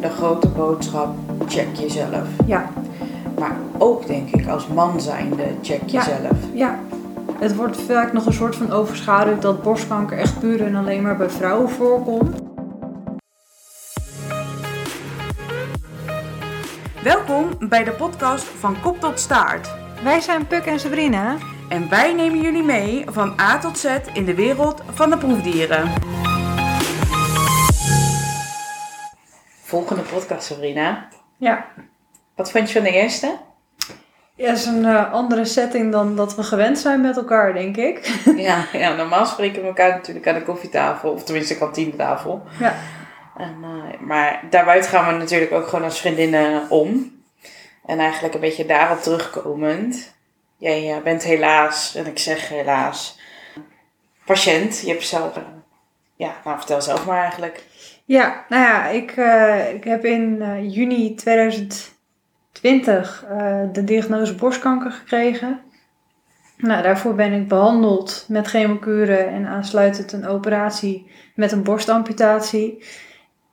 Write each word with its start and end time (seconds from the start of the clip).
de 0.00 0.08
grote 0.10 0.48
boodschap, 0.48 1.08
check 1.48 1.68
jezelf. 1.76 2.26
Ja, 2.46 2.70
Maar 3.38 3.56
ook 3.78 4.06
denk 4.06 4.28
ik 4.30 4.48
als 4.48 4.66
man 4.66 5.00
zijnde, 5.00 5.44
check 5.62 5.80
Ja. 5.86 5.98
jezelf. 6.04 6.36
ja. 6.52 6.78
Het 7.38 7.56
wordt 7.56 7.80
vaak 7.80 8.12
nog 8.12 8.26
een 8.26 8.32
soort 8.32 8.56
van 8.56 8.70
overschaduwd 8.70 9.42
dat 9.42 9.62
borstkanker 9.62 10.18
echt 10.18 10.40
puur 10.40 10.62
en 10.66 10.74
alleen 10.74 11.02
maar 11.02 11.16
bij 11.16 11.30
vrouwen 11.30 11.70
voorkomt. 11.70 12.38
Welkom 17.02 17.48
bij 17.68 17.84
de 17.84 17.90
podcast 17.90 18.44
van 18.44 18.76
Kop 18.82 19.00
tot 19.00 19.20
Staart. 19.20 19.70
Wij 20.02 20.20
zijn 20.20 20.46
Puk 20.46 20.64
en 20.64 20.80
Sabrina. 20.80 21.36
En 21.68 21.88
wij 21.88 22.14
nemen 22.14 22.40
jullie 22.40 22.62
mee 22.62 23.04
van 23.06 23.32
A 23.40 23.58
tot 23.58 23.78
Z 23.78 23.86
in 24.12 24.24
de 24.24 24.34
wereld 24.34 24.82
van 24.92 25.10
de 25.10 25.16
proefdieren. 25.16 25.90
Volgende 29.70 30.02
podcast, 30.02 30.46
Sabrina. 30.46 31.08
Ja, 31.36 31.66
Wat 32.34 32.50
vond 32.50 32.70
je 32.70 32.74
van 32.74 32.82
de 32.82 32.92
eerste? 32.92 33.36
ja 34.34 34.52
is 34.52 34.64
een 34.66 34.84
eh, 34.84 35.12
andere 35.12 35.44
setting 35.44 35.92
dan 35.92 36.16
dat 36.16 36.34
we 36.34 36.42
gewend 36.42 36.78
zijn 36.78 37.00
met 37.00 37.16
elkaar, 37.16 37.52
denk 37.52 37.76
ik. 37.76 38.20
ja, 38.36 38.66
ja, 38.72 38.94
normaal 38.94 39.26
spreken 39.26 39.60
we 39.62 39.66
elkaar 39.68 39.88
natuurlijk 39.90 40.28
aan 40.28 40.34
de 40.34 40.42
koffietafel, 40.42 41.10
of 41.10 41.24
tenminste 41.24 41.58
kantinetafel. 41.58 42.42
Ja. 42.58 42.74
En, 43.36 43.56
eh, 43.62 44.00
maar 44.00 44.42
daarbuiten 44.50 44.90
gaan 44.90 45.12
we 45.12 45.18
natuurlijk 45.18 45.52
ook 45.52 45.66
gewoon 45.66 45.84
als 45.84 46.00
vriendinnen 46.00 46.70
om. 46.70 47.12
En 47.86 47.98
eigenlijk 47.98 48.34
een 48.34 48.40
beetje 48.40 48.66
daarop 48.66 49.02
terugkomend. 49.02 50.14
Jij 50.56 50.92
eh, 50.92 51.02
bent 51.02 51.22
helaas, 51.22 51.94
en 51.94 52.06
ik 52.06 52.18
zeg 52.18 52.48
helaas, 52.48 53.18
patiënt. 54.24 54.80
Je 54.80 54.88
hebt 54.88 55.06
zelf, 55.06 55.38
ja, 56.20 56.34
nou 56.44 56.56
vertel 56.56 56.82
zelf 56.82 57.06
maar 57.06 57.20
eigenlijk. 57.20 57.64
Ja, 58.04 58.44
nou 58.48 58.62
ja, 58.62 58.86
ik, 58.86 59.10
eh, 59.10 59.74
ik 59.74 59.84
heb 59.84 60.04
in 60.04 60.42
eh, 60.42 60.74
juni 60.74 61.14
2020 61.14 63.24
eh, 63.28 63.60
de 63.72 63.84
diagnose 63.84 64.34
borstkanker 64.34 64.90
gekregen. 64.90 65.60
Nou, 66.56 66.82
daarvoor 66.82 67.14
ben 67.14 67.32
ik 67.32 67.48
behandeld 67.48 68.24
met 68.28 68.46
chemokuren 68.46 69.28
en 69.28 69.46
aansluitend 69.46 70.12
een 70.12 70.26
operatie 70.26 71.10
met 71.34 71.52
een 71.52 71.62
borstamputatie. 71.62 72.84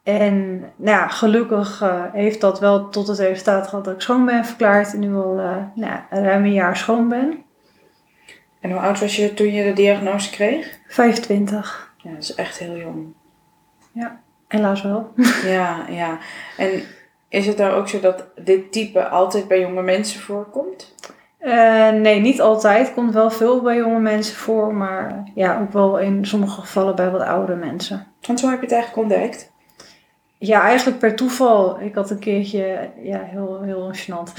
En 0.03 0.59
nou 0.59 0.97
ja, 0.97 1.07
gelukkig 1.07 1.83
heeft 2.13 2.41
dat 2.41 2.59
wel 2.59 2.89
tot 2.89 3.07
het 3.07 3.19
resultaat 3.19 3.67
gehad 3.67 3.85
dat 3.85 3.93
ik 3.93 4.01
schoon 4.01 4.25
ben 4.25 4.45
verklaard 4.45 4.93
en 4.93 4.99
nu 4.99 5.15
al 5.15 5.33
nou, 5.75 5.99
ruim 6.09 6.43
een 6.43 6.53
jaar 6.53 6.77
schoon 6.77 7.09
ben. 7.09 7.43
En 8.61 8.71
hoe 8.71 8.79
oud 8.79 8.99
was 8.99 9.15
je 9.15 9.33
toen 9.33 9.53
je 9.53 9.63
de 9.63 9.73
diagnose 9.73 10.29
kreeg? 10.29 10.77
25, 10.87 11.86
Ja, 12.07 12.13
dat 12.13 12.23
is 12.23 12.35
echt 12.35 12.57
heel 12.57 12.77
jong. 12.77 13.13
helaas 14.47 14.81
wel. 14.81 15.11
Ja, 15.43 15.85
ja. 15.89 16.17
En 16.57 16.81
is 17.29 17.45
het 17.45 17.57
nou 17.57 17.73
ook 17.73 17.89
zo 17.89 17.99
dat 17.99 18.25
dit 18.35 18.71
type 18.71 19.07
altijd 19.07 19.47
bij 19.47 19.59
jonge 19.59 19.81
mensen 19.81 20.19
voorkomt? 20.19 20.95
Eh, 21.37 21.89
nee, 21.89 22.19
niet 22.19 22.41
altijd. 22.41 22.93
Komt 22.93 23.13
wel 23.13 23.31
veel 23.31 23.61
bij 23.61 23.75
jonge 23.75 23.99
mensen 23.99 24.35
voor, 24.35 24.73
maar 24.73 25.31
ja, 25.35 25.61
ook 25.61 25.73
wel 25.73 25.99
in 25.99 26.25
sommige 26.25 26.61
gevallen 26.61 26.95
bij 26.95 27.09
wat 27.09 27.21
oudere 27.21 27.57
mensen. 27.57 28.07
Want 28.21 28.41
hoe 28.41 28.49
heb 28.49 28.59
je 28.59 28.65
het 28.65 28.75
eigenlijk 28.75 29.09
ontdekt? 29.09 29.51
Ja, 30.37 30.61
eigenlijk 30.61 30.99
per 30.99 31.15
toeval. 31.15 31.79
Ik 31.79 31.95
had 31.95 32.09
een 32.09 32.19
keertje, 32.19 32.89
ja, 33.01 33.21
heel, 33.23 33.61
heel 33.61 33.91
gênant, 33.93 34.33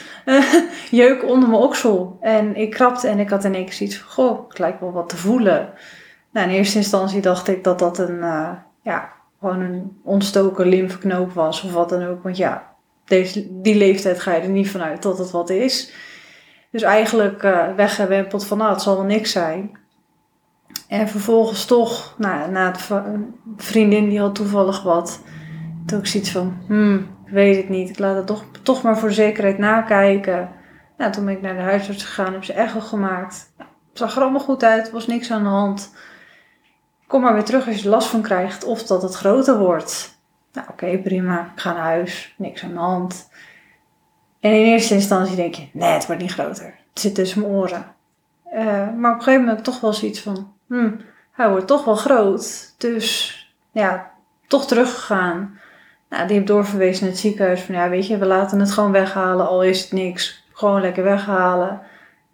jeuk 0.90 1.24
onder 1.24 1.48
mijn 1.48 1.62
oksel. 1.62 2.16
En 2.20 2.56
ik 2.56 2.70
krapte 2.70 3.08
en 3.08 3.18
ik 3.18 3.30
had 3.30 3.44
in 3.44 3.54
één 3.54 3.64
keer 3.64 3.74
zoiets 3.74 3.98
van, 3.98 4.10
goh, 4.10 4.48
het 4.48 4.58
lijkt 4.58 4.80
wel 4.80 4.92
wat 4.92 5.08
te 5.08 5.16
voelen. 5.16 5.72
Nou, 6.32 6.48
in 6.48 6.54
eerste 6.54 6.78
instantie 6.78 7.20
dacht 7.20 7.48
ik 7.48 7.64
dat 7.64 7.78
dat 7.78 7.98
een, 7.98 8.22
eh, 8.22 8.50
ja, 8.82 9.12
gewoon 9.40 9.60
een 9.60 10.00
ontstoken 10.04 10.66
lymfeknoop 10.66 11.32
was 11.32 11.62
of 11.62 11.72
wat 11.72 11.88
dan 11.88 12.06
ook. 12.06 12.22
Want 12.22 12.36
ja, 12.36 12.74
deze, 13.04 13.60
die 13.62 13.76
leeftijd 13.76 14.20
ga 14.20 14.34
je 14.34 14.40
er 14.40 14.48
niet 14.48 14.70
vanuit 14.70 15.02
dat 15.02 15.18
het 15.18 15.30
wat 15.30 15.50
is. 15.50 15.92
Dus 16.70 16.82
eigenlijk 16.82 17.42
eh 17.42 17.74
weggewempeld 17.76 18.46
van, 18.46 18.58
nou, 18.58 18.72
het 18.72 18.82
zal 18.82 18.96
wel 18.96 19.04
niks 19.04 19.30
zijn. 19.30 19.78
En 20.88 21.08
vervolgens 21.08 21.64
toch, 21.64 22.14
nou, 22.18 22.50
na 22.50 22.74
een 22.90 23.34
vriendin 23.56 24.08
die 24.08 24.20
had 24.20 24.34
toevallig 24.34 24.82
wat. 24.82 25.22
Toen 25.86 25.98
ik 25.98 26.06
zoiets 26.06 26.30
van, 26.30 26.56
hmm, 26.66 27.16
ik 27.26 27.32
weet 27.32 27.56
het 27.56 27.68
niet. 27.68 27.88
Ik 27.88 27.98
laat 27.98 28.16
het 28.16 28.26
toch, 28.26 28.44
toch 28.62 28.82
maar 28.82 28.98
voor 28.98 29.12
zekerheid 29.12 29.58
nakijken. 29.58 30.48
Nou, 30.96 31.12
toen 31.12 31.24
ben 31.24 31.34
ik 31.34 31.40
naar 31.40 31.54
de 31.54 31.60
huisarts 31.60 32.04
gegaan, 32.04 32.32
heb 32.32 32.44
ze 32.44 32.52
echo 32.52 32.80
gemaakt. 32.80 33.52
Het 33.56 33.98
zag 33.98 34.16
er 34.16 34.22
allemaal 34.22 34.40
goed 34.40 34.64
uit, 34.64 34.90
was 34.90 35.06
niks 35.06 35.30
aan 35.30 35.42
de 35.42 35.48
hand. 35.48 35.94
Kom 37.08 37.20
maar 37.20 37.34
weer 37.34 37.44
terug 37.44 37.66
als 37.66 37.76
je 37.76 37.82
er 37.82 37.88
last 37.88 38.08
van 38.08 38.22
krijgt 38.22 38.64
of 38.64 38.82
dat 38.82 39.02
het 39.02 39.14
groter 39.14 39.58
wordt. 39.58 40.18
Nou, 40.52 40.66
oké, 40.70 40.98
prima. 40.98 41.52
Ik 41.54 41.60
ga 41.60 41.72
naar 41.72 41.82
huis, 41.82 42.34
niks 42.36 42.64
aan 42.64 42.72
de 42.72 42.78
hand. 42.78 43.28
En 44.40 44.52
in 44.52 44.64
eerste 44.66 44.94
instantie 44.94 45.36
denk 45.36 45.54
je, 45.54 45.68
nee, 45.72 45.92
het 45.92 46.06
wordt 46.06 46.22
niet 46.22 46.32
groter. 46.32 46.64
Het 46.64 47.00
zit 47.00 47.14
tussen 47.14 47.40
mijn 47.40 47.52
oren. 47.52 47.86
Eh, 48.44 48.64
maar 48.96 49.12
op 49.12 49.18
een 49.18 49.22
gegeven 49.22 49.46
moment 49.46 49.64
toch 49.64 49.80
wel 49.80 49.92
zoiets 49.92 50.20
van, 50.20 50.52
hmm, 50.66 51.00
hij 51.32 51.50
wordt 51.50 51.66
toch 51.66 51.84
wel 51.84 51.96
groot. 51.96 52.74
Dus 52.78 53.36
ja, 53.72 54.10
toch 54.46 54.66
teruggegaan. 54.66 55.58
Nou, 56.08 56.26
die 56.26 56.36
heb 56.36 56.46
doorverwezen 56.46 57.02
naar 57.02 57.12
het 57.12 57.20
ziekenhuis. 57.20 57.60
Van 57.60 57.74
ja, 57.74 57.88
weet 57.88 58.06
je, 58.06 58.18
we 58.18 58.26
laten 58.26 58.60
het 58.60 58.70
gewoon 58.70 58.92
weghalen, 58.92 59.48
al 59.48 59.62
is 59.62 59.82
het 59.82 59.92
niks. 59.92 60.46
Gewoon 60.52 60.80
lekker 60.80 61.04
weghalen. 61.04 61.80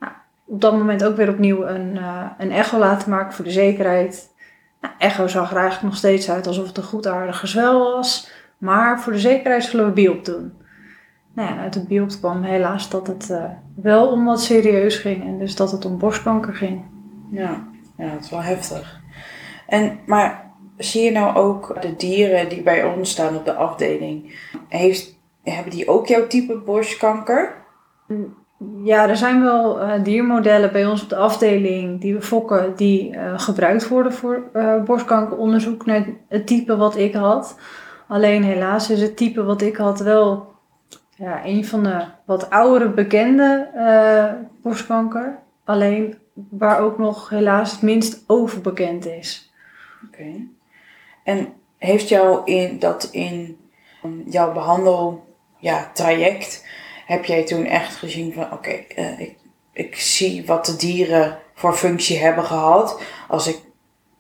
Nou, 0.00 0.12
op 0.44 0.60
dat 0.60 0.72
moment 0.72 1.04
ook 1.04 1.16
weer 1.16 1.28
opnieuw 1.28 1.66
een, 1.66 1.96
eh, 1.96 2.26
een 2.38 2.52
echo 2.52 2.78
laten 2.78 3.10
maken 3.10 3.32
voor 3.32 3.44
de 3.44 3.50
zekerheid. 3.50 4.32
Nou, 4.84 4.96
echo 4.98 5.26
zag 5.26 5.50
er 5.50 5.56
eigenlijk 5.56 5.86
nog 5.86 5.96
steeds 5.96 6.30
uit 6.30 6.46
alsof 6.46 6.66
het 6.66 6.76
een 6.76 6.82
goed 6.82 7.06
aardig 7.06 7.38
gezwel 7.38 7.78
was. 7.78 8.30
Maar 8.58 9.00
voor 9.00 9.12
de 9.12 9.18
zekerheid 9.18 9.64
zullen 9.64 9.86
we 9.86 9.92
biop 9.92 10.24
doen. 10.24 10.52
Nou 11.34 11.54
ja, 11.54 11.60
uit 11.60 11.74
het 11.74 11.88
biop 11.88 12.08
kwam 12.08 12.42
helaas 12.42 12.90
dat 12.90 13.06
het 13.06 13.30
eh, 13.30 13.44
wel 13.74 14.08
om 14.08 14.24
wat 14.24 14.42
serieus 14.42 14.96
ging. 14.96 15.24
En 15.24 15.38
dus 15.38 15.56
dat 15.56 15.70
het 15.70 15.84
om 15.84 15.98
borstkanker 15.98 16.54
ging. 16.54 16.84
Ja, 17.30 17.68
ja, 17.96 18.10
dat 18.10 18.24
is 18.24 18.30
wel 18.30 18.42
heftig. 18.42 19.00
En, 19.66 19.98
maar 20.06 20.50
zie 20.76 21.02
je 21.02 21.10
nou 21.10 21.36
ook 21.36 21.82
de 21.82 21.96
dieren 21.96 22.48
die 22.48 22.62
bij 22.62 22.84
ons 22.84 23.10
staan 23.10 23.36
op 23.36 23.44
de 23.44 23.54
afdeling? 23.54 24.38
Heeft, 24.68 25.18
hebben 25.42 25.72
die 25.72 25.88
ook 25.88 26.06
jouw 26.06 26.26
type 26.26 26.58
borstkanker? 26.58 27.54
Ja, 28.58 29.08
er 29.08 29.16
zijn 29.16 29.42
wel 29.42 29.80
eh, 29.80 30.04
diermodellen 30.04 30.72
bij 30.72 30.86
ons 30.86 31.02
op 31.02 31.08
de 31.08 31.16
afdeling 31.16 32.00
die 32.00 32.14
we 32.14 32.22
fokken, 32.22 32.76
die 32.76 33.16
eh, 33.16 33.38
gebruikt 33.38 33.88
worden 33.88 34.12
voor 34.12 34.42
eh, 34.52 34.82
borstkankeronderzoek 34.82 35.86
naar 35.86 36.06
het 36.28 36.46
type 36.46 36.76
wat 36.76 36.96
ik 36.96 37.14
had. 37.14 37.58
Alleen 38.08 38.42
helaas 38.42 38.90
is 38.90 39.00
het 39.00 39.16
type 39.16 39.42
wat 39.42 39.62
ik 39.62 39.76
had 39.76 40.00
wel 40.00 40.52
ja, 41.16 41.44
een 41.44 41.64
van 41.64 41.82
de 41.82 42.04
wat 42.24 42.50
oudere 42.50 42.90
bekende 42.90 43.68
borstkanker. 44.62 45.38
Alleen 45.64 46.18
waar 46.50 46.80
ook 46.80 46.98
nog 46.98 47.28
helaas 47.28 47.72
het 47.72 47.82
minst 47.82 48.24
overbekend 48.26 49.06
is. 49.06 49.52
Oké. 50.06 50.46
En 51.24 51.52
heeft 51.78 52.08
jou 52.08 52.40
in 52.44 52.78
dat 52.78 53.08
in 53.12 53.58
jouw 54.26 54.52
behandel 54.52 55.24
ja, 55.58 55.90
traject, 55.92 56.66
heb 57.06 57.24
jij 57.24 57.44
toen 57.44 57.64
echt 57.64 57.96
gezien 57.96 58.32
van 58.32 58.52
oké, 58.52 58.70
eh, 58.70 59.20
ik, 59.20 59.36
ik 59.72 59.96
zie 59.96 60.46
wat 60.46 60.66
de 60.66 60.76
dieren 60.76 61.38
voor 61.54 61.74
functie 61.74 62.18
hebben 62.18 62.44
gehad. 62.44 63.02
Als 63.28 63.48
ik 63.48 63.58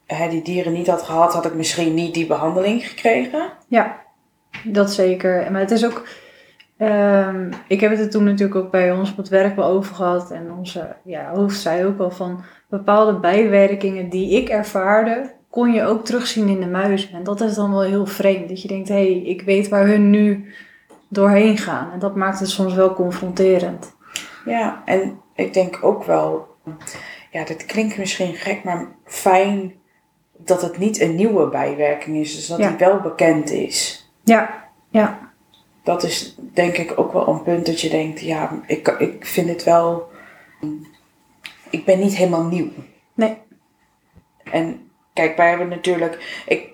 hè, 0.06 0.28
die 0.28 0.42
dieren 0.42 0.72
niet 0.72 0.86
had 0.86 1.02
gehad, 1.02 1.32
had 1.32 1.44
ik 1.44 1.54
misschien 1.54 1.94
niet 1.94 2.14
die 2.14 2.26
behandeling 2.26 2.88
gekregen. 2.88 3.52
Ja, 3.68 4.02
dat 4.64 4.92
zeker. 4.92 5.52
Maar 5.52 5.60
het 5.60 5.70
is 5.70 5.84
ook. 5.84 6.06
ehm, 6.76 7.52
ik 7.68 7.80
heb 7.80 7.90
het 7.90 8.00
er 8.00 8.10
toen 8.10 8.24
natuurlijk 8.24 8.64
ook 8.64 8.70
bij 8.70 8.92
ons 8.92 9.10
op 9.10 9.16
het 9.16 9.28
werk 9.28 9.56
wel 9.56 9.68
over 9.68 9.94
gehad. 9.94 10.30
En 10.30 10.52
onze 10.52 10.96
ja, 11.04 11.30
hoofd 11.34 11.60
zei 11.60 11.84
ook 11.84 11.98
al 11.98 12.10
van 12.10 12.44
bepaalde 12.68 13.18
bijwerkingen 13.18 14.08
die 14.08 14.30
ik 14.42 14.48
ervaarde, 14.48 15.32
kon 15.50 15.72
je 15.72 15.84
ook 15.84 16.04
terugzien 16.04 16.48
in 16.48 16.60
de 16.60 16.66
muizen. 16.66 17.14
En 17.14 17.24
dat 17.24 17.40
is 17.40 17.54
dan 17.54 17.70
wel 17.70 17.82
heel 17.82 18.06
vreemd. 18.06 18.48
Dat 18.48 18.62
je 18.62 18.68
denkt, 18.68 18.88
hé, 18.88 18.94
hey, 18.94 19.22
ik 19.22 19.42
weet 19.42 19.68
waar 19.68 19.86
hun 19.86 20.10
nu 20.10 20.52
doorheen 21.14 21.58
gaan. 21.58 21.92
En 21.92 21.98
dat 21.98 22.16
maakt 22.16 22.40
het 22.40 22.48
soms 22.50 22.74
wel 22.74 22.94
confronterend. 22.94 23.92
Ja, 24.44 24.82
en 24.84 25.20
ik 25.34 25.52
denk 25.54 25.78
ook 25.82 26.04
wel, 26.04 26.56
ja, 27.30 27.44
dit 27.44 27.64
klinkt 27.64 27.98
misschien 27.98 28.34
gek, 28.34 28.64
maar 28.64 28.86
fijn 29.04 29.74
dat 30.36 30.62
het 30.62 30.78
niet 30.78 31.00
een 31.00 31.14
nieuwe 31.14 31.48
bijwerking 31.48 32.16
is. 32.16 32.34
Dus 32.34 32.46
dat 32.46 32.58
Ja. 32.58 32.68
die 32.68 32.76
wel 32.76 33.00
bekend 33.00 33.50
is. 33.50 34.08
Ja, 34.24 34.68
ja, 34.88 35.32
Dat 35.82 36.02
is 36.02 36.36
denk 36.38 36.76
ik 36.76 36.98
ook 36.98 37.12
wel 37.12 37.28
een 37.28 37.42
punt 37.42 37.66
dat 37.66 37.80
je 37.80 37.88
denkt, 37.90 38.20
ja, 38.20 38.60
ik, 38.66 38.88
ik 38.88 39.26
vind 39.26 39.48
het 39.48 39.64
wel, 39.64 40.08
ik 41.70 41.84
ben 41.84 41.98
niet 41.98 42.16
helemaal 42.16 42.44
nieuw. 42.44 42.68
nee, 43.14 43.38
En 44.44 44.90
kijk, 45.12 45.36
wij 45.36 45.48
hebben 45.48 45.68
natuurlijk, 45.68 46.42
ik, 46.46 46.68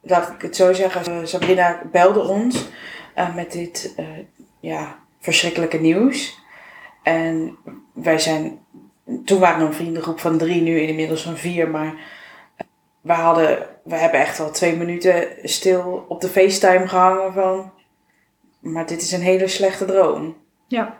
laat 0.00 0.28
ik 0.28 0.42
het 0.42 0.56
zo 0.56 0.72
zeggen, 0.72 1.28
Sabrina 1.28 1.82
belde 1.92 2.20
ons 2.20 2.68
eh, 3.28 3.34
met 3.34 3.52
dit 3.52 3.94
eh, 3.96 4.06
ja, 4.60 4.98
verschrikkelijke 5.18 5.78
nieuws. 5.78 6.38
En 7.02 7.56
wij 7.92 8.18
zijn, 8.18 8.58
toen 9.24 9.38
waren 9.40 9.58
we 9.60 9.64
een 9.66 9.74
vriendengroep 9.74 10.20
van 10.20 10.38
drie, 10.38 10.62
nu 10.62 10.80
inmiddels 10.80 11.22
van 11.22 11.36
vier, 11.36 11.68
maar 11.70 11.94
we 13.00 13.12
hadden, 13.12 13.66
we 13.84 13.94
hebben 13.96 14.20
echt 14.20 14.40
al 14.40 14.50
twee 14.50 14.76
minuten 14.76 15.28
stil 15.42 16.04
op 16.08 16.20
de 16.20 16.28
FaceTime 16.28 16.88
gehangen 16.88 17.32
van, 17.32 17.72
maar 18.60 18.86
dit 18.86 19.02
is 19.02 19.12
een 19.12 19.20
hele 19.20 19.48
slechte 19.48 19.84
droom. 19.84 20.36
Ja. 20.66 20.98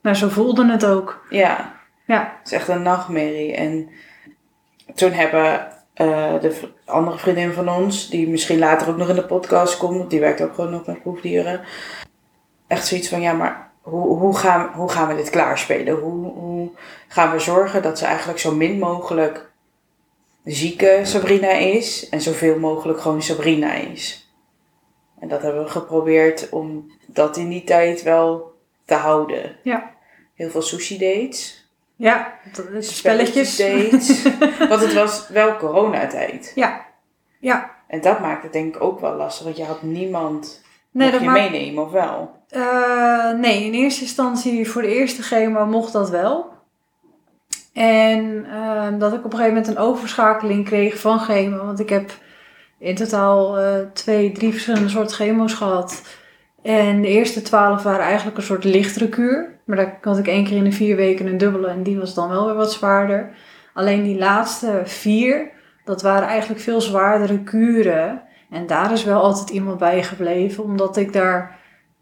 Maar 0.00 0.16
zo 0.16 0.28
voelde 0.28 0.70
het 0.70 0.84
ook. 0.86 1.26
Ja, 1.30 1.80
Ja. 2.06 2.36
het 2.38 2.46
is 2.46 2.52
echt 2.52 2.68
een 2.68 2.82
nachtmerrie. 2.82 3.54
En 3.54 3.88
toen 4.94 5.12
hebben 5.12 5.72
eh, 6.00 6.40
de 6.40 6.68
andere 6.84 7.18
vriendin 7.18 7.52
van 7.52 7.68
ons, 7.68 8.08
die 8.08 8.28
misschien 8.28 8.58
later 8.58 8.88
ook 8.88 8.96
nog 8.96 9.08
in 9.08 9.14
de 9.14 9.26
podcast 9.26 9.76
komt, 9.76 10.10
die 10.10 10.20
werkt 10.20 10.42
ook 10.42 10.54
gewoon 10.54 10.70
nog 10.70 10.86
met 10.86 11.02
proefdieren, 11.02 11.60
echt 12.66 12.86
zoiets 12.86 13.08
van, 13.08 13.20
ja, 13.20 13.32
maar 13.32 13.70
hoe, 13.80 14.18
hoe, 14.18 14.36
gaan, 14.36 14.72
hoe 14.74 14.88
gaan 14.88 15.08
we 15.08 15.14
dit 15.14 15.30
klaarspelen? 15.30 15.94
Hoe, 15.94 16.26
hoe 16.26 16.70
gaan 17.08 17.32
we 17.32 17.38
zorgen 17.38 17.82
dat 17.82 17.98
ze 17.98 18.04
eigenlijk 18.04 18.38
zo 18.38 18.54
min 18.54 18.78
mogelijk 18.78 19.50
zieke 20.44 21.00
Sabrina 21.02 21.50
is 21.50 22.08
en 22.08 22.20
zoveel 22.20 22.58
mogelijk 22.58 23.00
gewoon 23.00 23.22
Sabrina 23.22 23.72
is? 23.72 24.32
En 25.18 25.28
dat 25.28 25.42
hebben 25.42 25.64
we 25.64 25.70
geprobeerd 25.70 26.48
om 26.48 26.92
dat 27.06 27.36
in 27.36 27.48
die 27.48 27.64
tijd 27.64 28.02
wel 28.02 28.54
te 28.84 28.94
houden. 28.94 29.56
Ja. 29.62 29.94
Heel 30.34 30.50
veel 30.50 30.62
sushi 30.62 30.98
dates. 30.98 31.59
Ja, 32.00 32.32
spelletjes. 32.78 33.56
dates. 33.56 34.22
Want 34.68 34.80
het 34.80 34.94
was 34.94 35.28
wel 35.28 35.56
coronatijd. 35.56 36.52
Ja. 36.54 36.80
Ja. 37.40 37.70
En 37.88 38.00
dat 38.00 38.20
maakt 38.20 38.42
het 38.42 38.52
denk 38.52 38.74
ik 38.76 38.82
ook 38.82 39.00
wel 39.00 39.14
lastig. 39.14 39.44
Want 39.44 39.56
je 39.56 39.64
had 39.64 39.82
niemand 39.82 40.62
Nee, 40.90 41.10
dat 41.10 41.20
je 41.20 41.26
maakt- 41.26 41.50
meenemen, 41.50 41.84
of 41.84 41.90
wel? 41.90 42.30
Eh, 42.48 43.30
nee, 43.32 43.64
in 43.64 43.72
eerste 43.74 44.00
instantie 44.02 44.70
voor 44.70 44.82
de 44.82 44.94
eerste 44.94 45.22
chemo 45.22 45.66
mocht 45.66 45.92
dat 45.92 46.10
wel. 46.10 46.48
En 47.72 48.46
ehm, 48.50 48.98
dat 48.98 49.12
ik 49.12 49.18
op 49.24 49.32
een 49.32 49.38
gegeven 49.38 49.54
moment 49.54 49.68
een 49.68 49.82
overschakeling 49.82 50.64
kreeg 50.64 50.98
van 51.00 51.20
chemo. 51.20 51.64
Want 51.66 51.80
ik 51.80 51.88
heb 51.88 52.10
in 52.78 52.94
totaal 52.94 53.58
eh, 53.58 53.74
twee, 53.92 54.32
drie 54.32 54.52
verschillende 54.52 54.88
soorten 54.88 55.16
chemo's 55.16 55.54
gehad. 55.54 56.02
En 56.62 57.00
de 57.02 57.08
eerste 57.08 57.42
twaalf 57.42 57.82
waren 57.82 58.04
eigenlijk 58.04 58.36
een 58.36 58.42
soort 58.42 58.64
lichtere 58.64 59.08
kuur. 59.08 59.58
Maar 59.70 59.78
daar 59.78 59.98
had 60.02 60.18
ik 60.18 60.26
één 60.26 60.44
keer 60.44 60.56
in 60.56 60.64
de 60.64 60.72
vier 60.72 60.96
weken 60.96 61.26
een 61.26 61.38
dubbele 61.38 61.68
en 61.68 61.82
die 61.82 61.98
was 61.98 62.14
dan 62.14 62.28
wel 62.28 62.46
weer 62.46 62.54
wat 62.54 62.72
zwaarder. 62.72 63.30
Alleen 63.74 64.02
die 64.02 64.18
laatste 64.18 64.82
vier, 64.84 65.50
dat 65.84 66.02
waren 66.02 66.28
eigenlijk 66.28 66.60
veel 66.60 66.80
zwaardere 66.80 67.42
kuren. 67.42 68.22
En 68.50 68.66
daar 68.66 68.92
is 68.92 69.04
wel 69.04 69.20
altijd 69.20 69.50
iemand 69.50 69.78
bij 69.78 70.02
gebleven, 70.02 70.64
omdat 70.64 70.96
ik 70.96 71.12
daar 71.12 71.58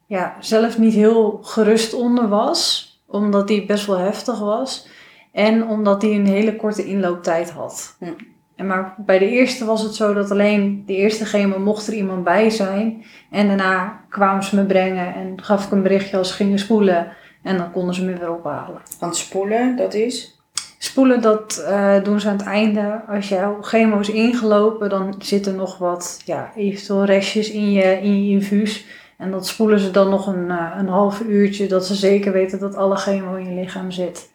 ja, 0.06 0.36
zelf 0.40 0.78
niet 0.78 0.94
heel 0.94 1.38
gerust 1.42 1.94
onder 1.94 2.28
was. 2.28 2.86
Omdat 3.06 3.48
die 3.48 3.66
best 3.66 3.86
wel 3.86 3.98
heftig 3.98 4.38
was. 4.38 4.88
En 5.32 5.66
omdat 5.66 6.00
die 6.00 6.18
een 6.18 6.26
hele 6.26 6.56
korte 6.56 6.86
inlooptijd 6.86 7.50
had. 7.50 7.96
Hm. 7.98 8.12
En 8.56 8.66
maar 8.66 8.94
bij 8.96 9.18
de 9.18 9.28
eerste 9.28 9.64
was 9.64 9.82
het 9.82 9.94
zo 9.94 10.14
dat 10.14 10.30
alleen 10.30 10.82
de 10.86 10.96
eerste 10.96 11.24
chemo 11.24 11.58
mocht 11.58 11.86
er 11.86 11.94
iemand 11.94 12.24
bij 12.24 12.50
zijn. 12.50 13.04
En 13.30 13.46
daarna 13.46 14.00
kwamen 14.08 14.44
ze 14.44 14.56
me 14.56 14.64
brengen 14.64 15.14
en 15.14 15.42
gaf 15.42 15.64
ik 15.64 15.70
een 15.70 15.82
berichtje 15.82 16.16
als 16.16 16.28
ze 16.28 16.34
gingen 16.34 16.58
spoelen. 16.58 17.12
En 17.48 17.56
dan 17.56 17.72
konden 17.72 17.94
ze 17.94 18.04
me 18.04 18.18
weer 18.18 18.34
ophalen. 18.34 18.80
Want 19.00 19.16
spoelen, 19.16 19.76
dat 19.76 19.94
is... 19.94 20.38
Spoelen, 20.78 21.20
dat 21.20 21.64
eh, 21.66 22.02
doen 22.04 22.20
ze 22.20 22.28
aan 22.28 22.36
het 22.36 22.46
einde. 22.46 23.00
Als 23.08 23.28
jouw 23.28 23.62
chemo 23.62 23.98
is 23.98 24.10
ingelopen, 24.10 24.88
dan 24.88 25.14
zitten 25.18 25.56
nog 25.56 25.78
wat, 25.78 26.20
ja, 26.24 26.52
eventueel 26.56 27.04
restjes 27.04 27.50
in 27.50 27.72
je, 27.72 28.00
in 28.00 28.24
je 28.24 28.30
infuus. 28.30 28.86
En 29.16 29.30
dat 29.30 29.46
spoelen 29.46 29.78
ze 29.78 29.90
dan 29.90 30.08
nog 30.08 30.26
een, 30.26 30.50
eh, 30.50 30.74
een 30.78 30.88
half 30.88 31.20
uurtje, 31.20 31.66
dat 31.66 31.86
ze 31.86 31.94
zeker 31.94 32.32
weten 32.32 32.58
dat 32.58 32.74
alle 32.74 32.96
chemo 32.96 33.34
in 33.34 33.48
je 33.48 33.60
lichaam 33.60 33.90
zit. 33.90 34.30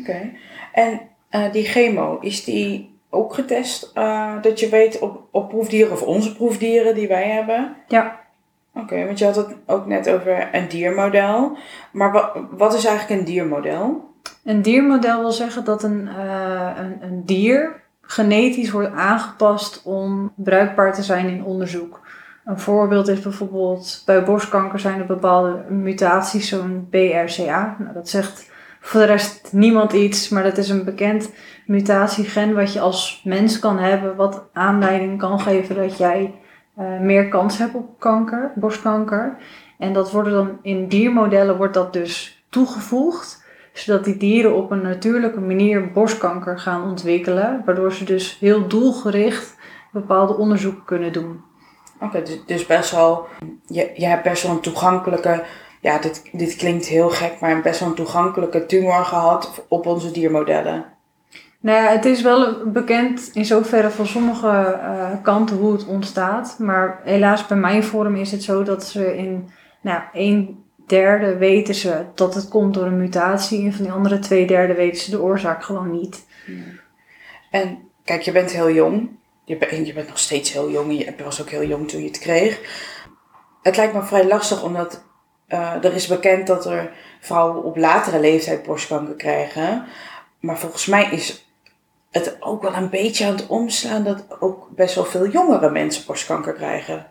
Oké. 0.00 0.30
En 0.72 1.00
eh, 1.28 1.52
die 1.52 1.64
chemo, 1.64 2.18
is 2.20 2.44
die 2.44 2.90
ook 3.10 3.34
getest? 3.34 3.90
dat 4.42 4.60
je 4.60 4.68
weet 4.68 4.98
op, 4.98 5.22
op 5.30 5.48
proefdieren 5.48 5.92
of 5.92 6.02
onze 6.02 6.36
proefdieren 6.36 6.94
die 6.94 7.08
wij 7.08 7.28
hebben? 7.28 7.76
Ja. 7.88 8.21
Oké, 8.74 9.06
want 9.06 9.18
je 9.18 9.24
had 9.24 9.36
het 9.36 9.54
ook 9.66 9.86
net 9.86 10.10
over 10.10 10.48
een 10.52 10.68
diermodel. 10.68 11.56
Maar 11.92 12.12
wat, 12.12 12.32
wat 12.50 12.74
is 12.74 12.84
eigenlijk 12.84 13.20
een 13.20 13.26
diermodel? 13.26 14.10
Een 14.44 14.62
diermodel 14.62 15.20
wil 15.20 15.32
zeggen 15.32 15.64
dat 15.64 15.82
een, 15.82 16.08
eh, 16.08 16.70
een, 16.76 16.98
een 17.02 17.24
dier 17.24 17.80
genetisch 18.00 18.70
wordt 18.70 18.94
aangepast 18.94 19.82
om 19.84 20.32
bruikbaar 20.36 20.94
te 20.94 21.02
zijn 21.02 21.28
in 21.28 21.44
onderzoek. 21.44 22.00
Een 22.44 22.58
voorbeeld 22.58 23.08
is 23.08 23.20
bijvoorbeeld 23.20 24.02
bij 24.06 24.24
borstkanker 24.24 24.78
zijn 24.78 25.00
er 25.00 25.06
bepaalde 25.06 25.64
mutaties, 25.68 26.48
zo'n 26.48 26.86
BRCA. 26.90 27.76
Nou, 27.78 27.94
dat 27.94 28.08
zegt 28.08 28.50
voor 28.80 29.00
de 29.00 29.06
rest 29.06 29.48
niemand 29.52 29.92
iets, 29.92 30.28
maar 30.28 30.42
dat 30.42 30.58
is 30.58 30.68
een 30.68 30.84
bekend 30.84 31.30
mutatiegen 31.66 32.54
wat 32.54 32.72
je 32.72 32.80
als 32.80 33.22
mens 33.24 33.58
kan 33.58 33.78
hebben, 33.78 34.16
wat 34.16 34.44
aanleiding 34.52 35.18
kan 35.18 35.40
geven 35.40 35.76
dat 35.76 35.98
jij 35.98 36.34
eh, 36.76 36.98
meer 37.00 37.28
kans 37.28 37.58
hebt 37.58 37.74
op 37.74 37.98
kanker, 37.98 38.52
borstkanker. 38.54 39.36
En 39.78 39.92
dat 39.92 40.10
worden 40.10 40.32
dan 40.32 40.58
in 40.62 40.88
diermodellen 40.88 41.56
wordt 41.56 41.74
dat 41.74 41.92
dus 41.92 42.44
toegevoegd 42.48 43.42
zodat 43.72 44.04
die 44.04 44.16
dieren 44.16 44.54
op 44.54 44.70
een 44.70 44.82
natuurlijke 44.82 45.40
manier 45.40 45.92
borstkanker 45.92 46.58
gaan 46.58 46.82
ontwikkelen, 46.82 47.62
waardoor 47.64 47.92
ze 47.92 48.04
dus 48.04 48.38
heel 48.38 48.68
doelgericht 48.68 49.56
bepaalde 49.92 50.36
onderzoeken 50.36 50.84
kunnen 50.84 51.12
doen. 51.12 51.40
Oké, 52.00 52.22
dus, 52.22 52.44
dus 52.46 52.66
best 52.66 52.90
wel... 52.90 53.26
Je, 53.66 53.90
je 53.94 54.06
hebt 54.06 54.22
best 54.22 54.42
wel 54.42 54.52
een 54.52 54.60
toegankelijke... 54.60 55.44
Ja, 55.80 55.98
dit, 55.98 56.28
dit 56.32 56.56
klinkt 56.56 56.86
heel 56.86 57.10
gek, 57.10 57.40
maar 57.40 57.60
best 57.60 57.80
wel 57.80 57.88
een 57.88 57.94
toegankelijke 57.94 58.66
tumor 58.66 59.04
gehad 59.04 59.64
op 59.68 59.86
onze 59.86 60.10
diermodellen. 60.10 60.84
Nou 61.62 61.82
ja, 61.82 61.90
het 61.90 62.04
is 62.04 62.22
wel 62.22 62.70
bekend 62.70 63.30
in 63.32 63.44
zoverre 63.44 63.90
van 63.90 64.06
sommige 64.06 64.48
eh, 64.48 65.10
kanten 65.22 65.56
hoe 65.56 65.72
het 65.72 65.86
ontstaat, 65.86 66.58
maar 66.58 67.00
helaas 67.04 67.46
bij 67.46 67.56
mijn 67.56 67.84
vorm 67.84 68.16
is 68.16 68.30
het 68.30 68.42
zo 68.42 68.62
dat 68.62 68.84
ze 68.84 69.16
in 69.16 69.50
nou, 69.80 70.02
een 70.12 70.64
derde 70.86 71.36
weten 71.36 71.74
ze 71.74 72.04
dat 72.14 72.34
het 72.34 72.48
komt 72.48 72.74
door 72.74 72.86
een 72.86 72.96
mutatie 72.96 73.64
en 73.64 73.72
van 73.72 73.84
die 73.84 73.92
andere 73.92 74.18
twee 74.18 74.46
derde 74.46 74.74
weten 74.74 75.00
ze 75.00 75.10
de 75.10 75.22
oorzaak 75.22 75.64
gewoon 75.64 75.90
niet. 75.90 76.26
En 77.50 77.78
kijk, 78.04 78.22
je 78.22 78.32
bent 78.32 78.50
heel 78.50 78.70
jong. 78.70 79.10
Je, 79.44 79.56
bent 79.56 79.86
je 79.86 79.92
bent 79.92 80.08
nog 80.08 80.18
steeds 80.18 80.52
heel 80.52 80.70
jong. 80.70 80.98
Je 80.98 81.14
was 81.24 81.40
ook 81.40 81.50
heel 81.50 81.64
jong 81.64 81.88
toen 81.88 82.00
je 82.00 82.06
het 82.06 82.18
kreeg. 82.18 82.60
Het 83.62 83.76
lijkt 83.76 83.94
me 83.94 84.02
vrij 84.02 84.26
lastig, 84.26 84.62
omdat 84.62 85.04
eh, 85.46 85.84
er 85.84 85.94
is 85.94 86.06
bekend 86.06 86.46
dat 86.46 86.66
er 86.66 86.92
vrouwen 87.20 87.62
op 87.64 87.76
latere 87.76 88.20
leeftijd 88.20 88.62
borstkanker 88.62 89.14
krijgen. 89.14 89.84
Maar 90.40 90.58
volgens 90.58 90.86
mij 90.86 91.10
is 91.10 91.51
het 92.12 92.36
ook 92.40 92.62
wel 92.62 92.74
een 92.74 92.90
beetje 92.90 93.26
aan 93.26 93.32
het 93.34 93.46
omslaan 93.46 94.04
dat 94.04 94.24
ook 94.40 94.68
best 94.74 94.94
wel 94.94 95.04
veel 95.04 95.28
jongere 95.28 95.70
mensen 95.70 96.06
borstkanker 96.06 96.52
krijgen. 96.52 97.06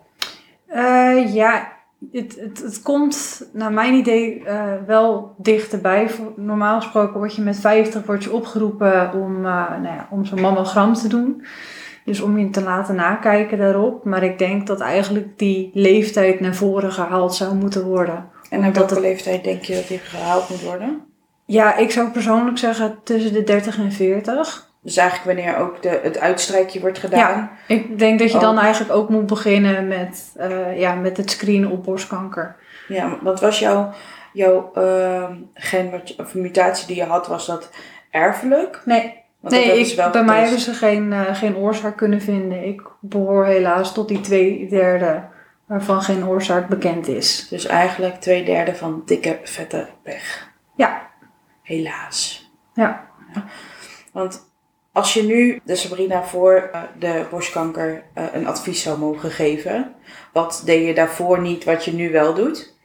Eh, 0.67 1.33
ja, 1.33 1.71
het, 2.11 2.35
het, 2.39 2.61
het 2.63 2.81
komt 2.81 3.47
naar 3.53 3.71
mijn 3.73 3.93
idee 3.93 4.43
eh, 4.45 4.63
wel 4.87 5.35
dichterbij. 5.37 6.09
Normaal 6.35 6.81
gesproken 6.81 7.17
word 7.17 7.35
je 7.35 7.41
met 7.41 7.59
50 7.59 8.05
word 8.05 8.23
je 8.23 8.33
opgeroepen 8.33 9.13
om, 9.13 9.35
eh, 9.45 9.69
nou 9.69 9.83
ja, 9.83 10.07
om 10.09 10.25
zo'n 10.25 10.41
mammogram 10.41 10.93
te 10.93 11.07
doen. 11.07 11.45
Dus 12.05 12.21
om 12.21 12.37
je 12.39 12.49
te 12.49 12.63
laten 12.63 12.95
nakijken 12.95 13.57
daarop. 13.57 14.03
Maar 14.05 14.23
ik 14.23 14.37
denk 14.39 14.67
dat 14.67 14.79
eigenlijk 14.79 15.37
die 15.37 15.71
leeftijd 15.73 16.39
naar 16.39 16.55
voren 16.55 16.91
gehaald 16.91 17.35
zou 17.35 17.55
moeten 17.55 17.83
worden. 17.85 18.15
En 18.49 18.59
op 18.59 18.65
Omdat 18.65 18.75
welke 18.75 18.93
het- 18.93 19.03
leeftijd 19.03 19.43
denk 19.43 19.63
je 19.63 19.75
dat 19.75 19.87
die 19.87 19.97
gehaald 19.97 20.49
moet 20.49 20.61
worden? 20.63 21.01
Ja, 21.45 21.75
ik 21.77 21.91
zou 21.91 22.09
persoonlijk 22.09 22.57
zeggen 22.57 22.99
tussen 23.03 23.33
de 23.33 23.43
30 23.43 23.77
en 23.77 23.91
40. 23.91 24.69
Dus 24.83 24.97
eigenlijk 24.97 25.37
wanneer 25.37 25.57
ook 25.57 25.81
de, 25.81 25.99
het 26.03 26.19
uitstrijkje 26.19 26.79
wordt 26.79 26.99
gedaan. 26.99 27.51
Ik 27.67 27.99
denk 27.99 28.19
dat 28.19 28.31
je 28.31 28.39
dan 28.39 28.59
eigenlijk 28.59 28.93
ook 28.93 29.09
moet 29.09 29.25
beginnen 29.25 29.87
met, 29.87 30.33
eh, 30.37 30.79
ja, 30.79 30.95
met 30.95 31.17
het 31.17 31.31
screenen 31.31 31.71
op 31.71 31.83
borstkanker. 31.83 32.55
Ja, 32.87 33.17
wat 33.21 33.39
was 33.39 33.59
jouw, 33.59 33.89
jouw 34.33 34.71
ehm, 34.73 35.35
gen, 35.53 36.01
of 36.17 36.33
mutatie 36.33 36.87
die 36.87 36.95
je 36.95 37.03
had, 37.03 37.27
was 37.27 37.45
dat 37.45 37.69
erfelijk? 38.09 38.81
Nee, 38.85 39.23
Want 39.39 39.53
nee 39.53 39.79
ik, 39.79 40.11
bij 40.11 40.23
mij 40.23 40.41
hebben 40.41 40.59
ze 40.59 40.73
geen, 40.73 41.13
eh, 41.13 41.35
geen 41.35 41.55
oorzaak 41.55 41.97
kunnen 41.97 42.21
vinden. 42.21 42.65
Ik 42.65 42.81
behoor 42.99 43.45
helaas 43.45 43.93
tot 43.93 44.07
die 44.07 44.21
twee 44.21 44.67
derde 44.69 45.23
waarvan 45.65 46.01
geen 46.01 46.27
oorzaak 46.27 46.67
bekend 46.67 47.07
is. 47.07 47.47
Dus 47.49 47.65
eigenlijk 47.65 48.15
twee 48.15 48.43
derde 48.43 48.75
van 48.75 49.01
dikke, 49.05 49.39
vette 49.43 49.87
pech. 50.03 50.49
Ja, 50.75 51.09
Helaas. 51.61 52.51
ja. 52.73 53.09
Want 54.11 54.50
als 54.93 55.13
je 55.13 55.23
nu 55.23 55.61
de 55.63 55.75
Sabrina 55.75 56.23
voor 56.23 56.69
eh, 56.71 56.81
de 56.99 57.25
borstkanker 57.29 58.03
eh, 58.13 58.23
een 58.33 58.47
advies 58.47 58.81
zou 58.81 58.99
mogen 58.99 59.31
geven, 59.31 59.93
wat 60.33 60.61
deed 60.65 60.87
je 60.87 60.93
daarvoor 60.93 61.41
niet 61.41 61.63
wat 61.63 61.85
je 61.85 61.93
nu 61.93 62.11
wel 62.11 62.33
doet? 62.33 62.79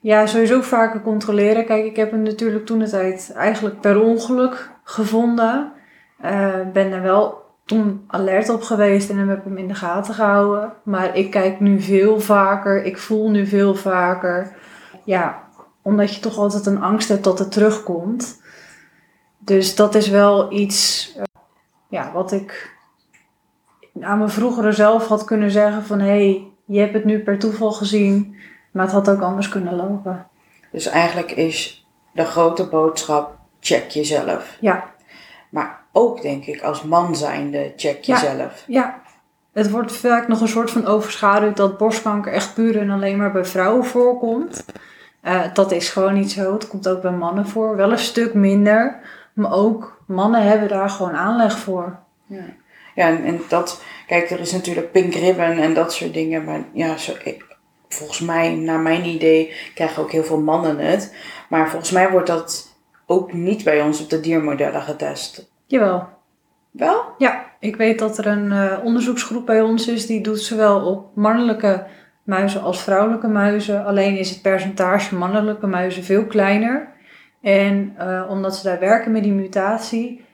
Ja, 0.00 0.26
sowieso 0.26 0.60
vaker 0.60 1.00
controleren. 1.00 1.64
Kijk, 1.64 1.84
ik 1.84 1.96
heb 1.96 2.10
hem 2.10 2.22
natuurlijk 2.22 2.66
toen 2.66 2.78
de 2.78 2.88
tijd 2.88 3.32
eigenlijk 3.34 3.80
per 3.80 4.00
ongeluk 4.00 4.70
gevonden. 4.84 5.72
Eh, 6.20 6.60
ben 6.72 6.92
er 6.92 7.02
wel 7.02 7.42
toen 7.64 8.04
alert 8.06 8.48
op 8.48 8.62
geweest 8.62 9.10
en 9.10 9.28
heb 9.28 9.44
hem 9.44 9.56
in 9.56 9.68
de 9.68 9.74
gaten 9.74 10.14
gehouden. 10.14 10.72
Maar 10.84 11.16
ik 11.16 11.30
kijk 11.30 11.60
nu 11.60 11.80
veel 11.80 12.20
vaker, 12.20 12.84
ik 12.84 12.98
voel 12.98 13.30
nu 13.30 13.46
veel 13.46 13.74
vaker. 13.74 14.56
Ja, 15.04 15.42
omdat 15.82 16.14
je 16.14 16.20
toch 16.20 16.36
altijd 16.36 16.66
een 16.66 16.82
angst 16.82 17.08
hebt 17.08 17.24
dat 17.24 17.38
het 17.38 17.52
terugkomt. 17.52 18.41
Dus 19.44 19.74
dat 19.74 19.94
is 19.94 20.08
wel 20.08 20.52
iets 20.52 21.12
eh, 21.16 21.22
ja, 21.88 22.12
wat 22.12 22.32
ik 22.32 22.76
aan 24.00 24.18
mijn 24.18 24.30
vroegere 24.30 24.72
zelf 24.72 25.06
had 25.06 25.24
kunnen 25.24 25.50
zeggen 25.50 25.84
van... 25.84 25.98
hé, 26.00 26.06
hey, 26.06 26.46
je 26.64 26.80
hebt 26.80 26.94
het 26.94 27.04
nu 27.04 27.18
per 27.18 27.38
toeval 27.38 27.72
gezien, 27.72 28.36
maar 28.70 28.84
het 28.84 28.92
had 28.94 29.10
ook 29.10 29.20
anders 29.20 29.48
kunnen 29.48 29.74
lopen. 29.76 30.26
Dus 30.72 30.86
eigenlijk 30.86 31.30
is 31.30 31.86
de 32.12 32.24
grote 32.24 32.68
boodschap: 32.68 33.38
check 33.60 33.90
jezelf. 33.90 34.56
Ja, 34.60 34.90
Maar 35.50 35.80
ook 35.92 36.22
denk 36.22 36.44
ik 36.44 36.62
als 36.62 36.82
man 36.82 37.16
zijnde, 37.16 37.72
check 37.76 38.02
Ja. 38.04 38.14
jezelf. 38.14 38.64
ja. 38.66 39.00
Het 39.52 39.70
wordt 39.70 39.92
vaak 39.92 40.28
nog 40.28 40.40
een 40.40 40.48
soort 40.48 40.70
van 40.70 40.86
overschaduwd 40.86 41.56
dat 41.56 41.78
borstkanker 41.78 42.32
echt 42.32 42.54
puur 42.54 42.78
en 42.78 42.90
alleen 42.90 43.16
maar 43.16 43.32
bij 43.32 43.44
vrouwen 43.44 43.84
voorkomt. 43.84 44.64
Eh, 45.20 45.40
dat 45.52 45.72
is 45.72 45.88
gewoon 45.88 46.14
niet 46.14 46.32
zo. 46.32 46.52
Het 46.52 46.68
komt 46.68 46.88
ook 46.88 47.02
bij 47.02 47.10
mannen 47.10 47.46
voor. 47.48 47.76
Wel 47.76 47.90
een 47.92 47.98
stuk 47.98 48.34
minder. 48.34 49.00
Maar 49.32 49.52
ook 49.52 50.02
mannen 50.06 50.42
hebben 50.42 50.68
daar 50.68 50.90
gewoon 50.90 51.14
aanleg 51.16 51.58
voor. 51.58 51.98
Ja, 52.26 52.44
ja 52.94 53.06
en, 53.08 53.24
en 53.24 53.40
dat, 53.48 53.82
kijk, 54.06 54.30
er 54.30 54.40
is 54.40 54.52
natuurlijk 54.52 54.92
pink 54.92 55.14
ribbon 55.14 55.58
en 55.58 55.74
dat 55.74 55.92
soort 55.92 56.14
dingen. 56.14 56.44
Maar 56.44 56.60
ja, 56.72 56.96
zo, 56.96 57.12
ik- 57.24 57.56
volgens 57.88 58.20
mij, 58.20 58.54
naar 58.54 58.80
mijn 58.80 59.04
idee, 59.04 59.52
krijgen 59.74 60.02
ook 60.02 60.10
heel 60.10 60.24
veel 60.24 60.40
mannen 60.40 60.78
het. 60.78 61.14
Maar 61.48 61.68
volgens 61.68 61.90
mij 61.90 62.10
wordt 62.10 62.26
dat 62.26 62.76
ook 63.06 63.32
niet 63.32 63.64
bij 63.64 63.82
ons 63.82 64.02
op 64.02 64.10
de 64.10 64.20
diermodellen 64.20 64.82
getest. 64.82 65.50
Jawel. 65.66 66.08
Wel? 66.70 67.04
Ja, 67.18 67.44
ik 67.60 67.76
weet 67.76 67.98
dat 67.98 68.18
er 68.18 68.26
een 68.26 68.52
eh, 68.52 68.78
onderzoeksgroep 68.84 69.46
bij 69.46 69.60
ons 69.60 69.88
is 69.88 70.06
die 70.06 70.20
doet 70.20 70.40
zowel 70.40 70.80
op 70.86 71.06
mannelijke 71.14 71.86
muizen 72.22 72.62
als 72.62 72.82
vrouwelijke 72.82 73.28
muizen. 73.28 73.84
Alleen 73.84 74.16
is 74.18 74.30
het 74.30 74.42
percentage 74.42 75.14
mannelijke 75.14 75.66
muizen 75.66 76.04
veel 76.04 76.26
kleiner. 76.26 76.91
En 77.42 77.94
eh, 77.98 78.24
omdat 78.28 78.56
ze 78.56 78.62
daar 78.62 78.78
werken 78.78 79.12
met 79.12 79.22
die 79.22 79.32
mutatie, 79.32 80.24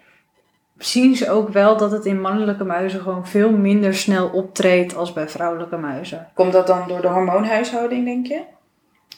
zien 0.78 1.16
ze 1.16 1.30
ook 1.30 1.48
wel 1.48 1.76
dat 1.76 1.90
het 1.90 2.04
in 2.04 2.20
mannelijke 2.20 2.64
muizen 2.64 3.00
gewoon 3.00 3.26
veel 3.26 3.50
minder 3.50 3.94
snel 3.94 4.28
optreedt 4.28 4.96
als 4.96 5.12
bij 5.12 5.28
vrouwelijke 5.28 5.76
muizen. 5.76 6.28
Komt 6.34 6.52
dat 6.52 6.66
dan 6.66 6.88
door 6.88 7.00
de 7.00 7.08
hormoonhuishouding, 7.08 8.04
denk 8.04 8.26
je? 8.26 8.40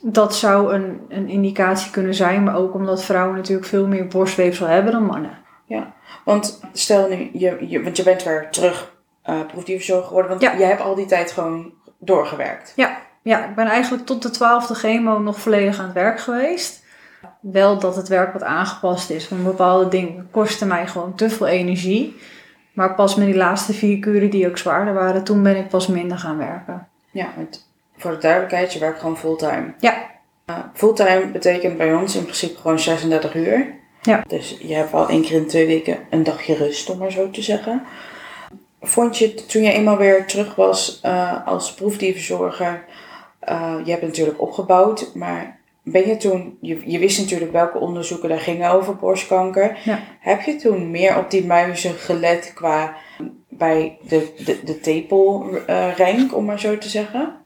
Dat 0.02 0.34
zou 0.34 0.74
een, 0.74 1.00
een 1.08 1.28
indicatie 1.28 1.90
kunnen 1.90 2.14
zijn, 2.14 2.42
maar 2.44 2.56
ook 2.56 2.74
omdat 2.74 3.04
vrouwen 3.04 3.36
natuurlijk 3.36 3.66
veel 3.66 3.86
meer 3.86 4.06
borstweefsel 4.06 4.66
hebben 4.66 4.92
dan 4.92 5.04
mannen. 5.04 5.38
Want 6.24 6.60
stel 6.72 7.08
nu, 7.08 7.30
je, 7.32 7.56
je, 7.68 7.82
want 7.82 7.96
je 7.96 8.02
bent 8.02 8.22
weer 8.22 8.50
terug 8.50 8.92
proefdierverzorger 9.46 10.06
geworden. 10.06 10.30
Want 10.30 10.42
Ja. 10.42 10.56
jij 10.58 10.68
hebt 10.68 10.80
al 10.80 10.94
die 10.94 11.06
tijd 11.06 11.32
gewoon 11.32 11.72
doorgewerkt. 11.98 12.72
Ja, 13.22 13.46
ik 13.48 13.54
ben 13.54 13.66
eigenlijk 13.66 14.06
tot 14.06 14.22
de 14.22 14.30
twaalfde 14.30 14.74
chemo 14.74 15.18
nog 15.18 15.40
volledig 15.40 15.78
aan 15.78 15.84
het 15.84 15.94
werk 15.94 16.20
geweest. 16.20 16.84
Wel 17.40 17.78
dat 17.78 17.96
het 17.96 18.08
werk 18.08 18.32
wat 18.32 18.42
aangepast 18.42 19.10
is, 19.10 19.28
want 19.28 19.44
bepaalde 19.44 19.88
dingen 19.88 20.28
kosten 20.30 20.68
mij 20.68 20.86
gewoon 20.86 21.14
te 21.14 21.30
veel 21.30 21.46
energie. 21.46 22.16
Maar 22.72 22.94
pas 22.94 23.14
met 23.14 23.26
die 23.26 23.36
laatste 23.36 23.72
vier 23.72 23.98
kuren 23.98 24.30
die 24.30 24.48
ook 24.48 24.58
zwaarder 24.58 24.94
waren, 24.94 25.24
toen 25.24 25.42
ben 25.42 25.56
ik 25.56 25.68
pas 25.68 25.86
minder 25.86 26.18
gaan 26.18 26.38
werken. 26.38 26.88
Ja, 27.10 27.28
want 27.36 27.68
voor 27.96 28.10
de 28.10 28.18
duidelijkheid, 28.18 28.72
je 28.72 28.78
werkt 28.78 28.98
gewoon 28.98 29.18
fulltime. 29.18 29.74
Ja. 29.78 29.94
Eh, 30.44 30.56
fulltime 30.74 31.26
betekent 31.32 31.76
bij 31.76 31.94
ons 31.94 32.16
in 32.16 32.22
principe 32.22 32.60
gewoon 32.60 32.78
36 32.78 33.34
uur. 33.34 33.78
Ja. 34.02 34.22
Dus 34.28 34.56
je 34.60 34.74
hebt 34.74 34.92
wel 34.92 35.08
één 35.08 35.22
keer 35.22 35.36
in 35.36 35.46
twee 35.46 35.66
weken 35.66 35.98
een 36.10 36.22
dagje 36.22 36.54
rust, 36.54 36.90
om 36.90 36.98
maar 36.98 37.12
zo 37.12 37.30
te 37.30 37.42
zeggen. 37.42 37.82
Vond 38.80 39.18
je 39.18 39.34
toen 39.34 39.62
je 39.62 39.72
eenmaal 39.72 39.96
weer 39.96 40.26
terug 40.26 40.54
was 40.54 41.00
eh, 41.02 41.46
als 41.46 41.74
proefdierverzorger, 41.74 42.84
eh, 43.38 43.74
je 43.84 43.90
hebt 43.90 44.02
natuurlijk 44.02 44.40
opgebouwd, 44.40 45.14
maar 45.14 45.59
ben 45.82 46.08
je 46.08 46.16
toen, 46.16 46.58
je, 46.60 46.90
je 46.90 46.98
wist 46.98 47.18
natuurlijk 47.18 47.52
welke 47.52 47.78
onderzoeken 47.78 48.28
daar 48.28 48.38
gingen 48.38 48.70
over 48.70 48.96
borstkanker. 48.96 49.78
Ja. 49.84 49.98
Heb 50.20 50.40
je 50.40 50.56
toen 50.56 50.90
meer 50.90 51.18
op 51.18 51.30
die 51.30 51.46
muizen 51.46 51.94
gelet 51.94 52.52
qua 52.54 52.96
bij 53.48 53.98
de, 54.08 54.32
de, 54.44 54.60
de 54.64 54.80
tepelrank, 54.80 56.36
om 56.36 56.44
maar 56.44 56.60
zo 56.60 56.78
te 56.78 56.88
zeggen? 56.88 57.40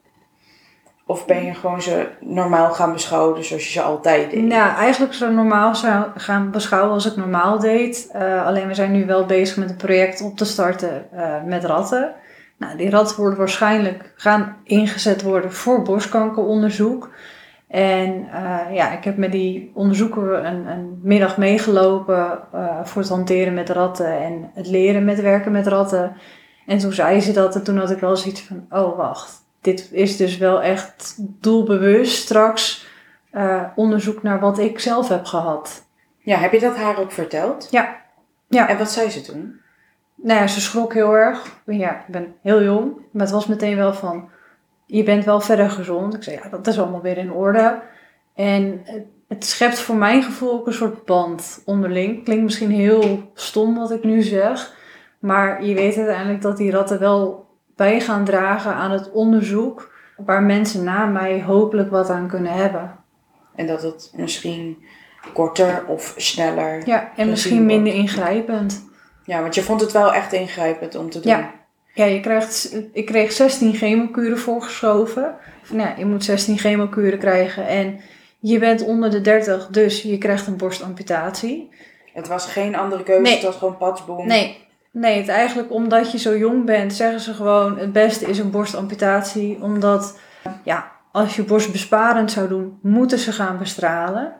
Of 1.06 1.26
ben 1.26 1.44
je 1.44 1.54
gewoon 1.54 1.82
ze 1.82 2.08
normaal 2.20 2.72
gaan 2.72 2.92
beschouwen 2.92 3.44
zoals 3.44 3.64
je 3.64 3.70
ze 3.70 3.82
altijd 3.82 4.30
deed? 4.30 4.42
Nou, 4.42 4.76
eigenlijk 4.76 5.14
zo 5.14 5.30
normaal 5.30 5.74
gaan 6.14 6.50
beschouwen 6.50 6.92
als 6.92 7.06
ik 7.06 7.16
normaal 7.16 7.58
deed. 7.58 8.08
Eh, 8.12 8.46
alleen 8.46 8.68
we 8.68 8.74
zijn 8.74 8.92
nu 8.92 9.06
wel 9.06 9.26
bezig 9.26 9.56
met 9.56 9.70
een 9.70 9.76
project 9.76 10.22
op 10.22 10.36
te 10.36 10.44
starten 10.44 11.12
eh, 11.12 11.42
met 11.44 11.64
ratten. 11.64 12.14
Nou, 12.56 12.76
die 12.76 12.90
ratten 12.90 13.16
worden 13.16 13.38
waarschijnlijk 13.38 14.12
gaan 14.16 14.56
ingezet 14.64 15.22
worden 15.22 15.52
voor 15.52 15.82
borstkankeronderzoek. 15.82 17.10
En 17.74 18.28
eh, 18.32 18.74
ja, 18.74 18.92
ik 18.92 19.04
heb 19.04 19.16
met 19.16 19.32
die 19.32 19.70
onderzoeker 19.74 20.44
een, 20.44 20.66
een 20.66 20.98
middag 21.02 21.36
meegelopen 21.36 22.38
eh, 22.52 22.84
voor 22.84 23.02
het 23.02 23.10
hanteren 23.10 23.54
met 23.54 23.68
ratten 23.68 24.20
en 24.20 24.50
het 24.54 24.66
leren 24.66 25.04
met 25.04 25.20
werken 25.20 25.52
met 25.52 25.66
ratten. 25.66 26.16
En 26.66 26.78
toen 26.78 26.92
zei 26.92 27.20
ze 27.20 27.32
dat 27.32 27.54
en 27.54 27.64
toen 27.64 27.78
had 27.78 27.90
ik 27.90 27.98
wel 27.98 28.16
zoiets 28.16 28.40
van, 28.40 28.66
oh 28.70 28.96
wacht, 28.96 29.32
dit 29.60 29.88
is 29.92 30.16
dus 30.16 30.36
wel 30.38 30.62
echt 30.62 31.14
doelbewust 31.18 32.22
straks 32.22 32.86
eh, 33.30 33.62
onderzoek 33.74 34.22
naar 34.22 34.40
wat 34.40 34.58
ik 34.58 34.78
zelf 34.78 35.08
heb 35.08 35.24
gehad. 35.24 35.84
Ja, 36.18 36.36
heb 36.38 36.52
je 36.52 36.60
dat 36.60 36.76
haar 36.76 36.98
ook 36.98 37.12
verteld? 37.12 37.68
Ja. 37.70 37.96
Ja. 38.48 38.68
En 38.68 38.78
wat 38.78 38.90
zei 38.90 39.10
ze 39.10 39.20
toen? 39.20 39.60
Nou 40.14 40.40
ja, 40.40 40.46
ze 40.46 40.60
schrok 40.60 40.94
heel 40.94 41.16
erg. 41.16 41.60
Ja, 41.66 41.90
ik 41.90 42.06
ben 42.06 42.34
heel 42.42 42.62
jong. 42.62 42.92
Maar 43.10 43.22
het 43.22 43.34
was 43.34 43.46
meteen 43.46 43.76
wel 43.76 43.94
van, 43.94 44.28
je 44.86 45.02
bent 45.02 45.24
wel 45.24 45.40
verder 45.40 45.70
gezond. 45.70 46.14
Ik 46.14 46.22
zei, 46.22 46.36
ja, 46.42 46.48
dat 46.48 46.66
is 46.66 46.78
allemaal 46.78 47.02
weer 47.02 47.18
in 47.18 47.32
orde. 47.32 47.82
En 48.34 48.82
het, 49.28 49.44
schept 49.44 49.78
voor 49.78 49.96
mijn 49.96 50.22
gevoel 50.22 50.52
ook 50.52 50.66
een 50.66 50.72
soort 50.72 51.04
band 51.04 51.62
onderling. 51.64 52.24
Klinkt 52.24 52.44
misschien 52.44 52.70
heel 52.70 53.30
stom 53.34 53.74
wat 53.74 53.90
ik 53.90 54.04
nu 54.04 54.22
zeg. 54.22 54.76
Maar 55.18 55.64
je 55.64 55.74
weet 55.74 55.96
uiteindelijk 55.96 56.42
dat 56.42 56.56
die 56.56 56.70
ratten 56.70 56.98
wel 56.98 57.46
bij 57.76 58.00
gaan 58.00 58.24
dragen 58.24 58.74
aan 58.74 58.90
het 58.90 59.10
onderzoek. 59.10 59.92
Waar 60.16 60.42
mensen 60.42 60.84
na 60.84 61.06
mij 61.06 61.42
hopelijk 61.42 61.90
wat 61.90 62.10
aan 62.10 62.28
kunnen 62.28 62.52
hebben. 62.52 62.96
En 63.54 63.66
dat 63.66 63.82
het 63.82 64.12
misschien 64.16 64.84
korter 65.32 65.84
of 65.86 66.14
sneller. 66.16 66.86
Ja, 66.86 67.12
en 67.16 67.28
misschien 67.28 67.56
wordt. 67.56 67.72
minder 67.72 67.94
ingrijpend. 67.94 68.84
Ja, 69.24 69.40
want 69.40 69.54
je 69.54 69.62
vond 69.62 69.80
het 69.80 69.92
wel 69.92 70.14
echt 70.14 70.32
ingrijpend 70.32 70.94
om 70.94 71.10
te 71.10 71.20
doen. 71.20 71.32
Ja. 71.32 71.50
Ja, 71.94 72.04
je 72.04 72.20
krijgt, 72.20 72.76
ik 72.92 73.06
kreeg 73.06 73.32
16 73.32 73.74
chemokuren 73.74 74.38
voorgeschoven. 74.38 75.34
Van, 75.62 75.78
ja, 75.78 75.94
je 75.98 76.04
moet 76.04 76.24
16 76.24 76.58
chemokuren 76.58 77.18
krijgen 77.18 77.66
en 77.66 78.00
je 78.38 78.58
bent 78.58 78.82
onder 78.82 79.10
de 79.10 79.20
30, 79.20 79.66
dus 79.66 80.02
je 80.02 80.18
krijgt 80.18 80.46
een 80.46 80.56
borstamputatie. 80.56 81.70
Het 82.12 82.28
was 82.28 82.46
geen 82.46 82.76
andere 82.76 83.02
keuze, 83.02 83.22
Nee. 83.22 83.32
het 83.34 83.42
was 83.42 83.56
gewoon 83.56 83.76
patsboom. 83.76 84.26
Nee, 84.26 84.66
nee, 84.90 85.18
het 85.18 85.28
eigenlijk 85.28 85.72
omdat 85.72 86.12
je 86.12 86.18
zo 86.18 86.36
jong 86.36 86.64
bent, 86.64 86.92
zeggen 86.92 87.20
ze 87.20 87.34
gewoon 87.34 87.78
het 87.78 87.92
beste 87.92 88.26
is 88.26 88.38
een 88.38 88.50
borstamputatie. 88.50 89.58
Omdat, 89.62 90.18
ja, 90.64 90.92
als 91.12 91.36
je 91.36 91.42
borstbesparend 91.44 92.30
zou 92.30 92.48
doen, 92.48 92.78
moeten 92.82 93.18
ze 93.18 93.32
gaan 93.32 93.58
bestralen. 93.58 94.32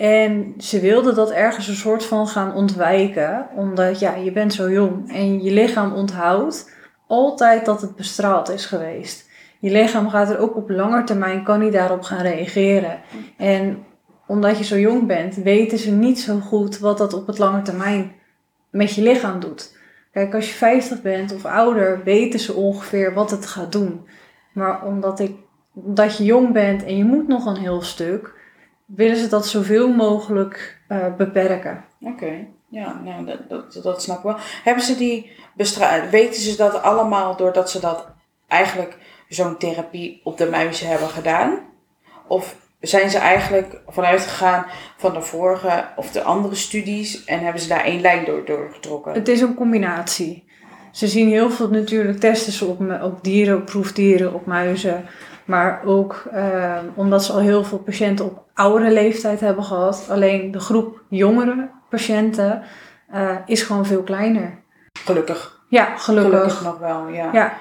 En 0.00 0.54
ze 0.58 0.80
wilden 0.80 1.14
dat 1.14 1.30
ergens 1.30 1.68
een 1.68 1.74
soort 1.74 2.04
van 2.04 2.26
gaan 2.26 2.54
ontwijken, 2.54 3.46
omdat 3.54 3.98
ja, 3.98 4.14
je 4.14 4.32
bent 4.32 4.54
zo 4.54 4.70
jong 4.70 5.12
en 5.12 5.42
je 5.42 5.52
lichaam 5.52 5.92
onthoudt 5.92 6.70
altijd 7.06 7.64
dat 7.64 7.80
het 7.80 7.96
bestraald 7.96 8.48
is 8.48 8.66
geweest. 8.66 9.28
Je 9.58 9.70
lichaam 9.70 10.08
gaat 10.08 10.30
er 10.30 10.38
ook 10.38 10.56
op 10.56 10.70
lange 10.70 11.04
termijn, 11.04 11.44
kan 11.44 11.60
niet 11.60 11.72
daarop 11.72 12.02
gaan 12.02 12.22
reageren. 12.22 13.00
En 13.36 13.84
omdat 14.26 14.58
je 14.58 14.64
zo 14.64 14.78
jong 14.78 15.06
bent, 15.06 15.36
weten 15.36 15.78
ze 15.78 15.90
niet 15.90 16.20
zo 16.20 16.38
goed 16.38 16.78
wat 16.78 16.98
dat 16.98 17.12
op 17.12 17.26
het 17.26 17.38
lange 17.38 17.62
termijn 17.62 18.12
met 18.70 18.94
je 18.94 19.02
lichaam 19.02 19.40
doet. 19.40 19.78
Kijk, 20.12 20.34
als 20.34 20.48
je 20.48 20.54
50 20.54 21.02
bent 21.02 21.34
of 21.34 21.44
ouder, 21.44 22.04
weten 22.04 22.40
ze 22.40 22.54
ongeveer 22.54 23.14
wat 23.14 23.30
het 23.30 23.46
gaat 23.46 23.72
doen. 23.72 24.06
Maar 24.52 24.84
omdat, 24.84 25.20
ik, 25.20 25.34
omdat 25.74 26.16
je 26.16 26.24
jong 26.24 26.52
bent 26.52 26.84
en 26.84 26.96
je 26.96 27.04
moet 27.04 27.28
nog 27.28 27.46
een 27.46 27.60
heel 27.60 27.82
stuk, 27.82 28.38
willen 28.94 29.16
ze 29.16 29.28
dat 29.28 29.46
zoveel 29.46 29.88
mogelijk 29.88 30.80
eh, 30.88 31.14
beperken. 31.16 31.84
Oké, 32.00 32.46
ja, 32.68 33.00
nou, 33.04 33.24
dat, 33.24 33.48
dat, 33.48 33.82
dat 33.82 34.02
snap 34.02 34.16
ik 34.16 34.22
wel. 34.22 34.36
Hebben 34.64 34.84
ze 34.84 34.96
die 34.96 35.30
weten 36.10 36.40
ze 36.40 36.56
dat 36.56 36.82
allemaal 36.82 37.36
doordat 37.36 37.70
ze 37.70 37.80
dat 37.80 38.08
eigenlijk 38.48 38.96
zo'n 39.28 39.56
therapie 39.56 40.20
op 40.24 40.38
de 40.38 40.48
muizen 40.48 40.88
hebben 40.88 41.08
gedaan? 41.08 41.58
Of 42.26 42.56
zijn 42.80 43.10
ze 43.10 43.18
eigenlijk 43.18 43.80
vanuit 43.86 44.20
gegaan 44.20 44.66
van 44.96 45.12
de 45.12 45.22
vorige 45.22 45.88
of 45.96 46.10
de 46.10 46.22
andere 46.22 46.54
studies 46.54 47.24
en 47.24 47.40
hebben 47.40 47.62
ze 47.62 47.68
daar 47.68 47.84
één 47.84 48.00
lijn 48.00 48.24
door 48.24 48.44
doorgetrokken? 48.44 49.12
Het 49.12 49.28
is 49.28 49.40
een 49.40 49.54
combinatie. 49.54 50.48
Ze 50.92 51.08
zien 51.08 51.28
heel 51.28 51.50
veel 51.50 51.68
natuurlijk, 51.68 52.20
testen 52.20 52.52
ze 52.52 52.64
op, 52.64 52.80
op 53.02 53.24
dieren, 53.24 53.56
op 53.56 53.64
proefdieren, 53.64 54.34
op 54.34 54.46
muizen. 54.46 55.04
Maar 55.50 55.82
ook 55.84 56.24
eh, 56.32 56.78
omdat 56.94 57.24
ze 57.24 57.32
al 57.32 57.38
heel 57.38 57.64
veel 57.64 57.78
patiënten 57.78 58.24
op 58.24 58.44
oudere 58.54 58.92
leeftijd 58.92 59.40
hebben 59.40 59.64
gehad. 59.64 60.06
Alleen 60.10 60.50
de 60.50 60.60
groep 60.60 61.02
jongere 61.08 61.68
patiënten 61.88 62.62
eh, 63.10 63.36
is 63.46 63.62
gewoon 63.62 63.86
veel 63.86 64.02
kleiner. 64.02 64.58
Gelukkig. 65.04 65.60
Ja, 65.68 65.96
gelukkig. 65.96 66.32
Gelukkig 66.32 66.62
nog 66.62 66.78
wel, 66.78 67.08
ja. 67.08 67.28
Ja, 67.32 67.52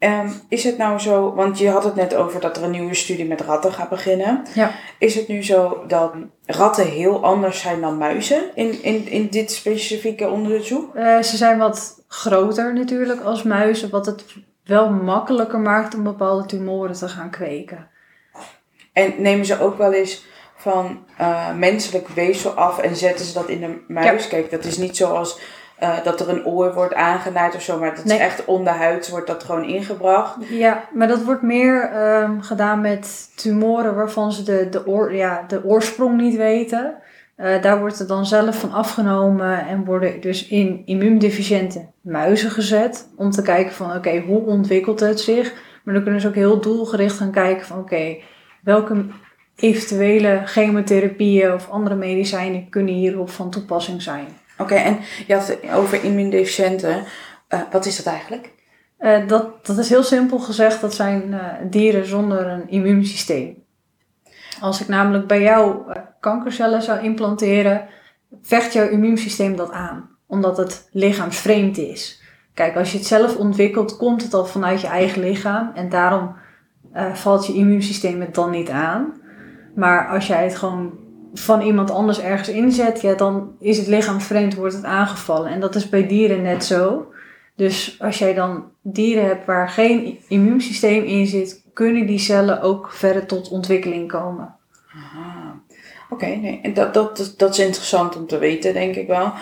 Ehm, 0.00 0.28
is 0.48 0.64
het 0.64 0.78
nou 0.78 0.98
zo, 0.98 1.34
want 1.34 1.58
je 1.58 1.70
had 1.70 1.84
het 1.84 1.94
net 1.94 2.14
over 2.14 2.40
dat 2.40 2.56
er 2.56 2.62
een 2.62 2.70
nieuwe 2.70 2.94
studie 2.94 3.26
met 3.26 3.40
ratten 3.40 3.72
gaat 3.72 3.88
beginnen. 3.88 4.42
Ja. 4.54 4.70
Is 4.98 5.14
het 5.14 5.28
nu 5.28 5.44
zo 5.44 5.84
dat 5.86 6.12
ratten 6.46 6.86
heel 6.86 7.24
anders 7.24 7.60
zijn 7.60 7.80
dan 7.80 7.98
muizen 7.98 8.42
in, 8.54 8.82
in, 8.82 9.08
in 9.08 9.28
dit 9.30 9.52
specifieke 9.52 10.28
onderzoek? 10.28 10.94
Eh, 10.94 11.22
ze 11.22 11.36
zijn 11.36 11.58
wat 11.58 12.04
groter 12.08 12.74
natuurlijk 12.74 13.20
als 13.20 13.42
muizen, 13.42 13.90
wat 13.90 14.06
het 14.06 14.24
wel 14.64 14.90
makkelijker 14.90 15.58
maakt 15.58 15.94
om 15.94 16.02
bepaalde 16.02 16.46
tumoren 16.46 16.94
te 16.94 17.08
gaan 17.08 17.30
kweken. 17.30 17.88
En 18.92 19.14
nemen 19.18 19.46
ze 19.46 19.60
ook 19.60 19.78
wel 19.78 19.92
eens 19.92 20.24
van 20.56 21.06
uh, 21.20 21.54
menselijk 21.54 22.08
weefsel 22.08 22.50
af 22.50 22.78
en 22.78 22.96
zetten 22.96 23.24
ze 23.24 23.32
dat 23.32 23.48
in 23.48 23.60
de 23.60 23.84
muis? 23.88 24.28
Kijk, 24.28 24.50
dat 24.50 24.64
is 24.64 24.76
niet 24.76 24.96
zoals 24.96 25.40
uh, 25.82 26.04
dat 26.04 26.20
er 26.20 26.28
een 26.28 26.46
oor 26.46 26.74
wordt 26.74 26.94
aangenaaid 26.94 27.54
of 27.54 27.62
zo, 27.62 27.78
maar 27.78 27.94
dat 27.94 28.04
is 28.04 28.18
echt 28.18 28.44
onderhuids 28.44 29.08
wordt 29.08 29.26
dat 29.26 29.44
gewoon 29.44 29.64
ingebracht. 29.64 30.36
Ja, 30.48 30.84
maar 30.92 31.08
dat 31.08 31.22
wordt 31.22 31.42
meer 31.42 31.90
um, 32.22 32.42
gedaan 32.42 32.80
met 32.80 33.30
tumoren 33.36 33.94
waarvan 33.94 34.32
ze 34.32 34.42
de, 34.42 34.68
de, 34.68 34.86
oor, 34.86 35.14
ja, 35.14 35.44
de 35.48 35.64
oorsprong 35.64 36.16
niet 36.16 36.36
weten. 36.36 36.94
Uh, 37.40 37.62
daar 37.62 37.78
wordt 37.78 37.98
het 37.98 38.08
dan 38.08 38.26
zelf 38.26 38.60
van 38.60 38.72
afgenomen 38.72 39.66
en 39.66 39.84
worden 39.84 40.20
dus 40.20 40.46
in 40.46 40.82
immuundeficiënte 40.84 41.86
muizen 42.00 42.50
gezet. 42.50 43.08
Om 43.16 43.30
te 43.30 43.42
kijken 43.42 43.72
van 43.72 43.96
oké, 43.96 44.18
hoe 44.18 44.40
ontwikkelt 44.40 45.00
het 45.00 45.20
zich? 45.20 45.52
Maar 45.84 45.94
dan 45.94 46.02
kunnen 46.02 46.20
ze 46.20 46.28
ook 46.28 46.34
heel 46.34 46.60
doelgericht 46.60 47.16
gaan 47.16 47.30
kijken 47.30 47.66
van 47.66 47.78
oké, 47.78 48.16
welke 48.62 49.04
eventuele 49.56 50.42
chemotherapieën 50.44 51.52
of 51.52 51.70
andere 51.70 51.94
medicijnen 51.94 52.68
kunnen 52.68 52.94
hierop 52.94 53.30
van 53.30 53.50
toepassing 53.50 54.02
zijn. 54.02 54.26
Oké, 54.58 54.74
en 54.74 54.98
je 55.26 55.34
had 55.34 55.46
het 55.46 55.58
over 55.74 56.04
immuundeficiënten. 56.04 57.04
Uh, 57.48 57.60
wat 57.70 57.86
is 57.86 57.96
dat 57.96 58.06
eigenlijk? 58.06 58.50
Uh, 59.00 59.26
dat, 59.26 59.66
dat 59.66 59.78
is 59.78 59.88
heel 59.88 60.02
simpel 60.02 60.38
gezegd, 60.38 60.80
dat 60.80 60.94
zijn 60.94 61.40
dieren 61.70 62.06
zonder 62.06 62.46
een 62.46 62.68
immuunsysteem. 62.68 63.59
Als 64.60 64.80
ik 64.80 64.88
namelijk 64.88 65.26
bij 65.26 65.42
jou 65.42 65.76
kankercellen 66.20 66.82
zou 66.82 67.00
implanteren, 67.00 67.86
vecht 68.42 68.72
jouw 68.72 68.88
immuunsysteem 68.88 69.56
dat 69.56 69.70
aan, 69.70 70.08
omdat 70.26 70.56
het 70.56 70.88
lichaamsvreemd 70.92 71.78
is. 71.78 72.22
Kijk, 72.54 72.76
als 72.76 72.92
je 72.92 72.98
het 72.98 73.06
zelf 73.06 73.36
ontwikkelt, 73.36 73.96
komt 73.96 74.22
het 74.22 74.34
al 74.34 74.46
vanuit 74.46 74.80
je 74.80 74.86
eigen 74.86 75.22
lichaam 75.22 75.70
en 75.74 75.88
daarom 75.88 76.34
valt 77.12 77.46
je 77.46 77.54
immuunsysteem 77.54 78.20
het 78.20 78.34
dan 78.34 78.50
niet 78.50 78.70
aan. 78.70 79.12
Maar 79.74 80.08
als 80.08 80.26
jij 80.26 80.44
het 80.44 80.56
gewoon 80.56 80.98
van 81.34 81.60
iemand 81.60 81.90
anders 81.90 82.20
ergens 82.20 82.48
inzet, 82.48 83.00
ja, 83.00 83.14
dan 83.14 83.52
is 83.58 83.78
het 83.78 83.86
lichaam 83.86 84.20
vreemd, 84.20 84.54
wordt 84.54 84.74
het 84.74 84.84
aangevallen. 84.84 85.50
En 85.50 85.60
dat 85.60 85.74
is 85.74 85.88
bij 85.88 86.06
dieren 86.06 86.42
net 86.42 86.64
zo. 86.64 87.09
Dus 87.60 87.96
als 87.98 88.18
jij 88.18 88.34
dan 88.34 88.72
dieren 88.82 89.24
hebt 89.24 89.46
waar 89.46 89.68
geen 89.68 90.18
immuunsysteem 90.28 91.04
in 91.04 91.26
zit, 91.26 91.62
kunnen 91.72 92.06
die 92.06 92.18
cellen 92.18 92.62
ook 92.62 92.92
verder 92.92 93.26
tot 93.26 93.48
ontwikkeling 93.48 94.08
komen. 94.08 94.56
Oké, 96.10 96.26
nee, 96.26 96.72
dat, 96.72 96.94
dat, 96.94 97.34
dat 97.36 97.50
is 97.50 97.58
interessant 97.58 98.16
om 98.16 98.26
te 98.26 98.38
weten, 98.38 98.72
denk 98.72 98.94
ik 98.94 99.06
wel. 99.06 99.32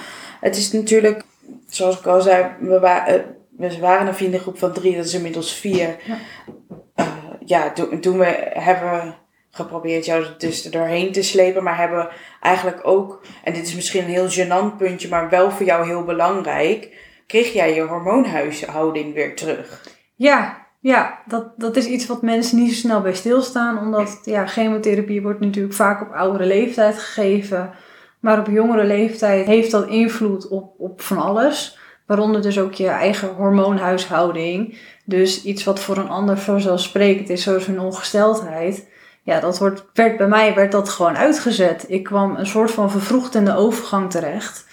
Het 0.40 0.56
is 0.56 0.72
natuurlijk, 0.72 1.22
zoals 1.68 1.98
ik 1.98 2.06
al 2.06 2.20
zei, 2.20 2.46
we, 2.60 2.80
waren, 2.80 3.36
we 3.56 3.78
waren 3.78 4.06
een 4.06 4.14
vriendengroep 4.14 4.58
van 4.58 4.72
drie, 4.72 4.96
dat 4.96 5.04
is 5.04 5.14
inmiddels 5.14 5.54
vier. 5.54 5.96
Ja, 6.06 6.18
uh, 6.96 7.06
ja 7.44 7.72
toen 8.00 8.18
we 8.18 8.50
hebben 8.52 9.16
geprobeerd 9.50 10.04
jou 10.04 10.24
dus 10.38 10.64
er 10.64 10.70
doorheen 10.70 11.12
te 11.12 11.22
slepen, 11.22 11.62
maar 11.62 11.78
hebben 11.78 12.08
eigenlijk 12.40 12.86
ook, 12.86 13.20
en 13.44 13.52
dit 13.52 13.66
is 13.66 13.74
misschien 13.74 14.04
een 14.04 14.10
heel 14.10 14.30
gênant 14.30 14.76
puntje, 14.76 15.08
maar 15.08 15.28
wel 15.28 15.50
voor 15.50 15.66
jou 15.66 15.86
heel 15.86 16.04
belangrijk, 16.04 17.06
kreeg 17.28 17.52
jij 17.52 17.74
je 17.74 17.80
hormoonhuishouding 17.80 19.14
weer 19.14 19.36
terug. 19.36 19.82
Ja, 20.14 20.66
ja 20.80 21.22
dat, 21.26 21.52
dat 21.56 21.76
is 21.76 21.86
iets 21.86 22.06
wat 22.06 22.22
mensen 22.22 22.58
niet 22.58 22.72
zo 22.72 22.78
snel 22.78 23.00
bij 23.00 23.14
stilstaan, 23.14 23.78
omdat 23.78 24.20
ja, 24.24 24.46
chemotherapie 24.46 25.22
wordt 25.22 25.40
natuurlijk 25.40 25.74
vaak 25.74 26.00
op 26.00 26.12
oudere 26.12 26.46
leeftijd 26.46 26.98
gegeven, 26.98 27.70
maar 28.20 28.38
op 28.38 28.46
jongere 28.46 28.84
leeftijd 28.84 29.46
heeft 29.46 29.70
dat 29.70 29.88
invloed 29.88 30.48
op, 30.48 30.74
op 30.78 31.00
van 31.00 31.18
alles. 31.18 31.78
Waaronder 32.06 32.42
dus 32.42 32.58
ook 32.58 32.72
je 32.72 32.88
eigen 32.88 33.28
hormoonhuishouding. 33.28 34.78
Dus 35.04 35.44
iets 35.44 35.64
wat 35.64 35.80
voor 35.80 35.96
een 35.96 36.08
ander 36.08 36.38
vanzelfsprekend 36.38 37.28
is, 37.28 37.42
zoals 37.42 37.66
een 37.66 37.80
ongesteldheid 37.80 38.86
ja, 39.28 39.40
dat 39.40 39.58
wordt, 39.58 39.84
werd, 39.92 40.16
bij 40.16 40.28
mij 40.28 40.54
werd 40.54 40.72
dat 40.72 40.88
gewoon 40.88 41.16
uitgezet. 41.16 41.84
Ik 41.88 42.02
kwam 42.04 42.36
een 42.36 42.46
soort 42.46 42.70
van 42.70 42.90
vervroegd 42.90 43.34
in 43.34 43.44
de 43.44 43.56
overgang 43.56 44.10
terecht. 44.10 44.66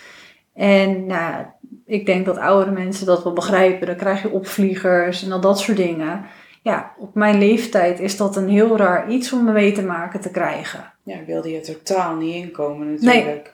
En 0.55 1.05
nou, 1.05 1.45
ik 1.85 2.05
denk 2.05 2.25
dat 2.25 2.37
oudere 2.37 2.71
mensen 2.71 3.05
dat 3.05 3.23
wel 3.23 3.33
begrijpen. 3.33 3.87
Dan 3.87 3.95
krijg 3.95 4.21
je 4.21 4.31
opvliegers 4.31 5.23
en 5.23 5.31
al 5.31 5.39
dat 5.39 5.59
soort 5.59 5.77
dingen. 5.77 6.25
Ja, 6.61 6.93
op 6.97 7.15
mijn 7.15 7.37
leeftijd 7.37 7.99
is 7.99 8.17
dat 8.17 8.35
een 8.35 8.49
heel 8.49 8.77
raar 8.77 9.09
iets 9.09 9.33
om 9.33 9.43
me 9.43 9.51
mee 9.51 9.71
te 9.71 9.83
maken 9.83 10.21
te 10.21 10.31
krijgen. 10.31 10.93
Ja, 11.03 11.17
wilde 11.25 11.51
je 11.51 11.61
totaal 11.61 12.15
niet 12.15 12.35
inkomen 12.35 12.91
natuurlijk. 12.91 13.53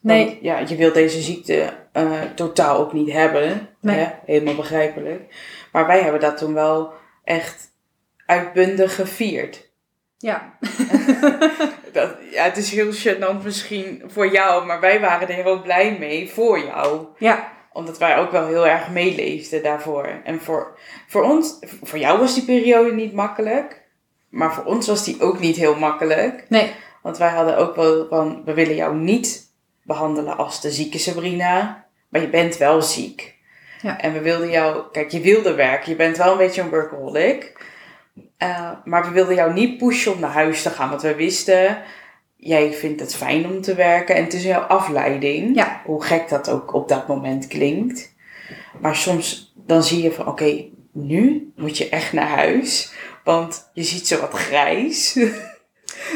Nee. 0.00 0.26
Want, 0.26 0.38
ja, 0.40 0.58
je 0.58 0.76
wil 0.76 0.92
deze 0.92 1.20
ziekte 1.20 1.72
uh, 1.96 2.20
totaal 2.34 2.78
ook 2.78 2.92
niet 2.92 3.12
hebben. 3.12 3.68
Nee. 3.80 3.96
Hè? 3.96 4.08
Helemaal 4.24 4.54
begrijpelijk. 4.54 5.34
Maar 5.72 5.86
wij 5.86 6.02
hebben 6.02 6.20
dat 6.20 6.38
toen 6.38 6.54
wel 6.54 6.92
echt 7.24 7.70
uitbundig 8.26 8.94
gevierd. 8.94 9.70
Ja. 10.18 10.52
dat, 11.92 12.10
ja, 12.30 12.44
het 12.44 12.56
is 12.56 12.70
heel 12.70 12.92
gênant 12.92 13.42
misschien 13.44 14.02
voor 14.06 14.32
jou, 14.32 14.66
maar 14.66 14.80
wij 14.80 15.00
waren 15.00 15.28
er 15.28 15.34
heel 15.34 15.62
blij 15.62 15.96
mee 15.98 16.30
voor 16.30 16.58
jou. 16.58 17.06
Ja. 17.18 17.52
Omdat 17.72 17.98
wij 17.98 18.18
ook 18.18 18.30
wel 18.30 18.46
heel 18.46 18.66
erg 18.66 18.90
meeleefden 18.90 19.62
daarvoor. 19.62 20.20
En 20.24 20.40
voor, 20.40 20.78
voor 21.08 21.22
ons, 21.22 21.58
voor 21.82 21.98
jou 21.98 22.18
was 22.18 22.34
die 22.34 22.44
periode 22.44 22.92
niet 22.92 23.12
makkelijk, 23.12 23.82
maar 24.28 24.54
voor 24.54 24.64
ons 24.64 24.86
was 24.86 25.04
die 25.04 25.20
ook 25.20 25.38
niet 25.38 25.56
heel 25.56 25.76
makkelijk. 25.76 26.44
Nee. 26.48 26.72
Want 27.02 27.18
wij 27.18 27.30
hadden 27.30 27.56
ook 27.56 27.76
wel 27.76 28.06
van, 28.08 28.42
we 28.44 28.54
willen 28.54 28.74
jou 28.74 28.96
niet 28.96 29.50
behandelen 29.82 30.36
als 30.36 30.60
de 30.60 30.70
zieke 30.70 30.98
Sabrina, 30.98 31.86
maar 32.08 32.20
je 32.20 32.28
bent 32.28 32.56
wel 32.56 32.82
ziek. 32.82 33.34
Ja. 33.82 34.00
En 34.00 34.12
we 34.12 34.20
wilden 34.20 34.50
jou, 34.50 34.82
kijk, 34.92 35.10
je 35.10 35.20
wilde 35.20 35.54
werken, 35.54 35.90
je 35.90 35.96
bent 35.96 36.16
wel 36.16 36.32
een 36.32 36.38
beetje 36.38 36.60
een 36.60 36.70
workaholic. 36.70 37.70
Uh, 38.38 38.70
maar 38.84 39.04
we 39.04 39.10
wilden 39.10 39.34
jou 39.34 39.52
niet 39.52 39.78
pushen 39.78 40.12
om 40.12 40.20
naar 40.20 40.32
huis 40.32 40.62
te 40.62 40.70
gaan. 40.70 40.88
Want 40.88 41.02
we 41.02 41.14
wisten, 41.14 41.82
jij 42.36 42.72
vindt 42.72 43.00
het 43.00 43.14
fijn 43.14 43.46
om 43.46 43.60
te 43.60 43.74
werken. 43.74 44.14
En 44.14 44.24
het 44.24 44.34
is 44.34 44.42
jouw 44.42 44.60
afleiding. 44.60 45.56
Ja. 45.56 45.80
Hoe 45.84 46.04
gek 46.04 46.28
dat 46.28 46.50
ook 46.50 46.74
op 46.74 46.88
dat 46.88 47.08
moment 47.08 47.46
klinkt. 47.46 48.14
Maar 48.80 48.96
soms 48.96 49.54
dan 49.66 49.82
zie 49.82 50.02
je 50.02 50.12
van, 50.12 50.26
oké, 50.26 50.64
nu 50.92 51.52
moet 51.56 51.78
je 51.78 51.88
echt 51.88 52.12
naar 52.12 52.28
huis. 52.28 52.92
Want 53.24 53.70
je 53.72 53.82
ziet 53.82 54.06
zo 54.06 54.20
wat 54.20 54.32
grijs. 54.32 55.12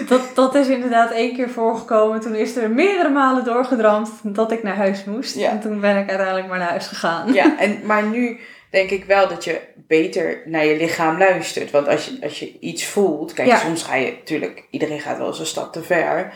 Dat, 0.09 0.21
dat 0.35 0.55
is 0.55 0.69
inderdaad 0.69 1.11
één 1.11 1.35
keer 1.35 1.51
voorgekomen. 1.51 2.21
Toen 2.21 2.35
is 2.35 2.57
er 2.57 2.71
meerdere 2.71 3.09
malen 3.09 3.45
doorgedramd 3.45 4.11
dat 4.23 4.53
ik 4.53 4.63
naar 4.63 4.77
huis 4.77 5.05
moest. 5.05 5.37
Ja. 5.37 5.51
En 5.51 5.61
toen 5.61 5.81
ben 5.81 5.97
ik 5.97 6.09
uiteindelijk 6.09 6.49
maar 6.49 6.59
naar 6.59 6.69
huis 6.69 6.87
gegaan. 6.87 7.33
Ja, 7.33 7.59
en, 7.59 7.81
maar 7.85 8.03
nu 8.03 8.41
denk 8.77 8.91
ik 8.91 9.05
wel 9.05 9.29
dat 9.29 9.45
je 9.45 9.61
beter 9.75 10.43
naar 10.45 10.65
je 10.65 10.77
lichaam 10.77 11.19
luistert. 11.19 11.71
Want 11.71 11.89
als 11.89 12.07
je, 12.07 12.19
als 12.23 12.39
je 12.39 12.59
iets 12.59 12.87
voelt, 12.87 13.33
kijk, 13.33 13.57
soms 13.57 13.83
ga 13.83 13.95
je 13.95 14.13
natuurlijk, 14.13 14.67
iedereen 14.71 15.01
gaat 15.01 15.19
wel 15.19 15.27
eens 15.27 15.39
een 15.39 15.47
stap 15.47 15.73
te 15.73 15.83
ver. 15.83 16.33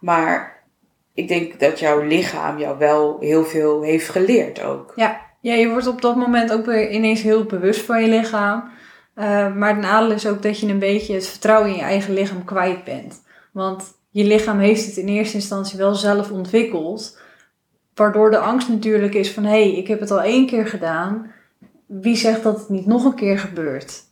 Maar 0.00 0.62
ik 1.14 1.28
denk 1.28 1.60
dat 1.60 1.78
jouw 1.78 2.00
lichaam 2.00 2.58
jou 2.58 2.78
wel 2.78 3.16
heel 3.20 3.44
veel 3.44 3.82
heeft 3.82 4.08
geleerd 4.08 4.62
ook. 4.62 4.92
Ja, 4.96 5.20
ja 5.40 5.54
je 5.54 5.68
wordt 5.68 5.86
op 5.86 6.02
dat 6.02 6.16
moment 6.16 6.52
ook 6.52 6.66
weer 6.66 6.90
ineens 6.90 7.22
heel 7.22 7.44
bewust 7.44 7.80
van 7.80 8.02
je 8.02 8.08
lichaam. 8.08 8.70
Uh, 9.16 9.54
maar 9.54 9.68
het 9.68 9.78
nadeel 9.78 10.12
is 10.12 10.26
ook 10.26 10.42
dat 10.42 10.60
je 10.60 10.66
een 10.66 10.78
beetje 10.78 11.14
het 11.14 11.28
vertrouwen 11.28 11.70
in 11.70 11.76
je 11.76 11.82
eigen 11.82 12.14
lichaam 12.14 12.44
kwijt 12.44 12.84
bent. 12.84 13.22
Want 13.52 13.84
je 14.10 14.24
lichaam 14.24 14.58
heeft 14.58 14.86
het 14.86 14.96
in 14.96 15.08
eerste 15.08 15.36
instantie 15.36 15.78
wel 15.78 15.94
zelf 15.94 16.30
ontwikkeld. 16.30 17.20
Waardoor 17.94 18.30
de 18.30 18.38
angst 18.38 18.68
natuurlijk 18.68 19.14
is 19.14 19.30
van 19.30 19.44
hé, 19.44 19.50
hey, 19.50 19.76
ik 19.76 19.88
heb 19.88 20.00
het 20.00 20.10
al 20.10 20.22
één 20.22 20.46
keer 20.46 20.66
gedaan 20.66 21.40
wie 22.00 22.16
zegt 22.16 22.42
dat 22.42 22.58
het 22.58 22.68
niet 22.68 22.86
nog 22.86 23.04
een 23.04 23.14
keer 23.14 23.38
gebeurt? 23.38 24.04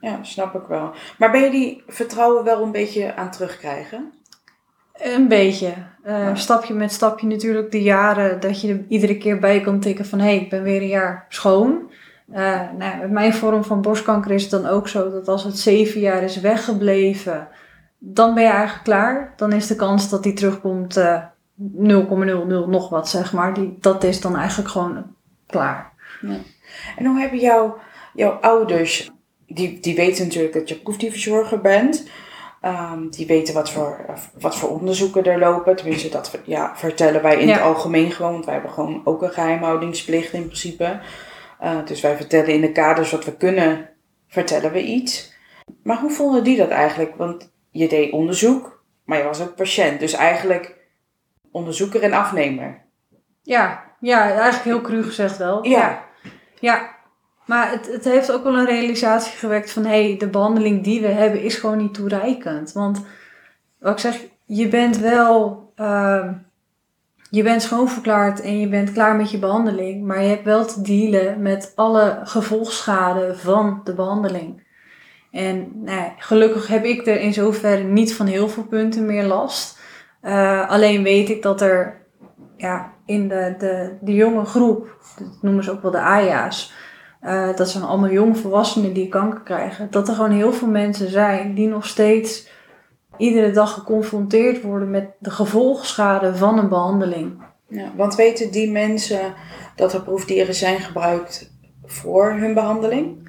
Ja, 0.00 0.18
snap 0.22 0.54
ik 0.54 0.66
wel. 0.68 0.90
Maar 1.18 1.30
ben 1.30 1.40
je 1.40 1.50
die 1.50 1.82
vertrouwen 1.86 2.44
wel 2.44 2.62
een 2.62 2.72
beetje 2.72 3.14
aan 3.14 3.30
terugkrijgen? 3.30 4.12
Een 4.92 5.28
beetje. 5.28 5.72
Uh, 6.06 6.34
Stapje 6.34 6.74
met 6.74 6.92
stapje 6.92 7.26
natuurlijk 7.26 7.70
de 7.70 7.82
jaren 7.82 8.40
dat 8.40 8.60
je 8.60 8.72
er 8.72 8.84
iedere 8.88 9.18
keer 9.18 9.38
bij 9.38 9.60
kan 9.60 9.80
tikken 9.80 10.06
van 10.06 10.18
hé, 10.18 10.24
hey, 10.24 10.36
ik 10.36 10.50
ben 10.50 10.62
weer 10.62 10.80
een 10.80 10.88
jaar 10.88 11.26
schoon. 11.28 11.90
Uh, 12.32 12.60
nou, 12.78 12.98
met 13.00 13.10
mijn 13.10 13.34
vorm 13.34 13.64
van 13.64 13.80
borstkanker 13.80 14.30
is 14.30 14.42
het 14.42 14.50
dan 14.50 14.66
ook 14.66 14.88
zo 14.88 15.10
dat 15.10 15.28
als 15.28 15.44
het 15.44 15.58
zeven 15.58 16.00
jaar 16.00 16.22
is 16.22 16.40
weggebleven, 16.40 17.48
dan 17.98 18.34
ben 18.34 18.42
je 18.42 18.48
eigenlijk 18.48 18.84
klaar. 18.84 19.32
Dan 19.36 19.52
is 19.52 19.66
de 19.66 19.76
kans 19.76 20.08
dat 20.08 20.22
die 20.22 20.32
terugkomt 20.32 20.96
uh, 20.96 21.14
eh, 21.14 21.22
0,00 22.64 22.68
nog 22.68 22.88
wat, 22.88 23.08
zeg 23.08 23.32
maar. 23.32 23.54
Die, 23.54 23.76
dat 23.80 24.04
is 24.04 24.20
dan 24.20 24.36
eigenlijk 24.36 24.70
gewoon 24.70 25.14
klaar. 25.46 25.92
Ja. 26.20 26.36
En 26.96 27.06
hoe 27.06 27.20
hebben 27.20 27.38
jouw, 27.38 27.78
jouw 28.14 28.30
ouders, 28.30 29.10
die, 29.46 29.80
die 29.80 29.94
weten 29.94 30.24
natuurlijk 30.26 30.54
dat 30.54 30.68
je 30.68 30.74
proefdieverzorger 30.80 31.60
bent. 31.60 32.08
Um, 32.62 33.10
die 33.10 33.26
weten 33.26 33.54
wat 33.54 33.70
voor, 33.70 34.04
wat 34.40 34.56
voor 34.56 34.68
onderzoeken 34.68 35.24
er 35.24 35.38
lopen. 35.38 35.76
Tenminste, 35.76 36.08
dat 36.08 36.38
ja, 36.44 36.76
vertellen 36.76 37.22
wij 37.22 37.36
in 37.36 37.48
het 37.48 37.60
algemeen 37.60 38.10
gewoon. 38.10 38.32
Want 38.32 38.44
wij 38.44 38.54
hebben 38.54 38.72
gewoon 38.72 39.00
ook 39.04 39.22
een 39.22 39.32
geheimhoudingsplicht 39.32 40.32
in 40.32 40.44
principe. 40.44 41.00
Uh, 41.62 41.78
dus 41.84 42.00
wij 42.00 42.16
vertellen 42.16 42.48
in 42.48 42.60
de 42.60 42.72
kaders 42.72 43.10
wat 43.10 43.24
we 43.24 43.36
kunnen, 43.36 43.88
vertellen 44.28 44.72
we 44.72 44.82
iets. 44.82 45.32
Maar 45.82 45.98
hoe 46.00 46.10
vonden 46.10 46.44
die 46.44 46.56
dat 46.56 46.68
eigenlijk? 46.68 47.16
Want 47.16 47.52
je 47.70 47.88
deed 47.88 48.12
onderzoek, 48.12 48.84
maar 49.04 49.18
je 49.18 49.24
was 49.24 49.40
ook 49.40 49.54
patiënt. 49.54 50.00
Dus 50.00 50.12
eigenlijk 50.12 50.76
onderzoeker 51.52 52.02
en 52.02 52.12
afnemer. 52.12 52.82
Ja, 53.42 53.84
ja 54.00 54.22
eigenlijk 54.22 54.64
heel 54.64 54.80
cru 54.80 55.02
gezegd 55.02 55.36
wel. 55.36 55.66
Ja. 55.66 55.78
Ja, 55.78 56.03
Maar 57.46 57.70
het, 57.70 57.92
het 57.92 58.04
heeft 58.04 58.32
ook 58.32 58.44
wel 58.44 58.58
een 58.58 58.66
realisatie 58.66 59.32
gewekt 59.32 59.70
van 59.70 59.84
hé, 59.84 60.08
hey, 60.08 60.16
de 60.18 60.28
behandeling 60.28 60.84
die 60.84 61.00
we 61.00 61.06
hebben 61.06 61.42
is 61.42 61.54
gewoon 61.54 61.76
niet 61.76 61.94
toereikend. 61.94 62.72
Want 62.72 63.04
wat 63.78 63.92
ik 63.92 63.98
zeg, 63.98 64.20
je 64.44 64.68
bent 64.68 64.98
wel. 64.98 65.62
Uh, 65.76 66.28
je 67.30 67.42
bent 67.42 67.62
schoonverklaard 67.62 68.40
en 68.40 68.60
je 68.60 68.68
bent 68.68 68.92
klaar 68.92 69.16
met 69.16 69.30
je 69.30 69.38
behandeling, 69.38 70.04
maar 70.04 70.22
je 70.22 70.28
hebt 70.28 70.44
wel 70.44 70.64
te 70.64 70.82
dealen 70.82 71.42
met 71.42 71.72
alle 71.74 72.20
gevolgschade 72.24 73.34
van 73.34 73.80
de 73.84 73.94
behandeling. 73.94 74.62
En 75.30 75.70
nou, 75.74 76.10
gelukkig 76.18 76.66
heb 76.66 76.84
ik 76.84 77.06
er 77.06 77.20
in 77.20 77.32
zoverre 77.32 77.82
niet 77.82 78.14
van 78.14 78.26
heel 78.26 78.48
veel 78.48 78.64
punten 78.64 79.06
meer 79.06 79.24
last. 79.24 79.78
Uh, 80.22 80.70
alleen 80.70 81.02
weet 81.02 81.28
ik 81.28 81.42
dat 81.42 81.60
er 81.60 82.06
ja, 82.56 82.93
in 83.06 83.28
de, 83.28 83.54
de, 83.58 83.96
de 84.00 84.14
jonge 84.14 84.44
groep, 84.44 84.96
dat 85.18 85.38
noemen 85.40 85.64
ze 85.64 85.70
ook 85.70 85.82
wel 85.82 85.90
de 85.90 86.00
AJA's, 86.00 86.72
uh, 87.22 87.56
dat 87.56 87.68
zijn 87.68 87.84
allemaal 87.84 88.10
jonge 88.10 88.34
volwassenen 88.34 88.92
die 88.92 89.08
kanker 89.08 89.40
krijgen, 89.40 89.90
dat 89.90 90.08
er 90.08 90.14
gewoon 90.14 90.30
heel 90.30 90.52
veel 90.52 90.68
mensen 90.68 91.10
zijn 91.10 91.54
die 91.54 91.68
nog 91.68 91.86
steeds 91.86 92.48
iedere 93.16 93.50
dag 93.50 93.72
geconfronteerd 93.72 94.62
worden 94.62 94.90
met 94.90 95.06
de 95.18 95.30
gevolgschade 95.30 96.36
van 96.36 96.58
een 96.58 96.68
behandeling. 96.68 97.42
Ja, 97.68 97.90
want 97.96 98.14
weten 98.14 98.50
die 98.50 98.70
mensen 98.70 99.34
dat 99.76 99.92
er 99.92 100.02
proefdieren 100.02 100.54
zijn 100.54 100.78
gebruikt 100.78 101.52
voor 101.84 102.32
hun 102.32 102.54
behandeling? 102.54 103.28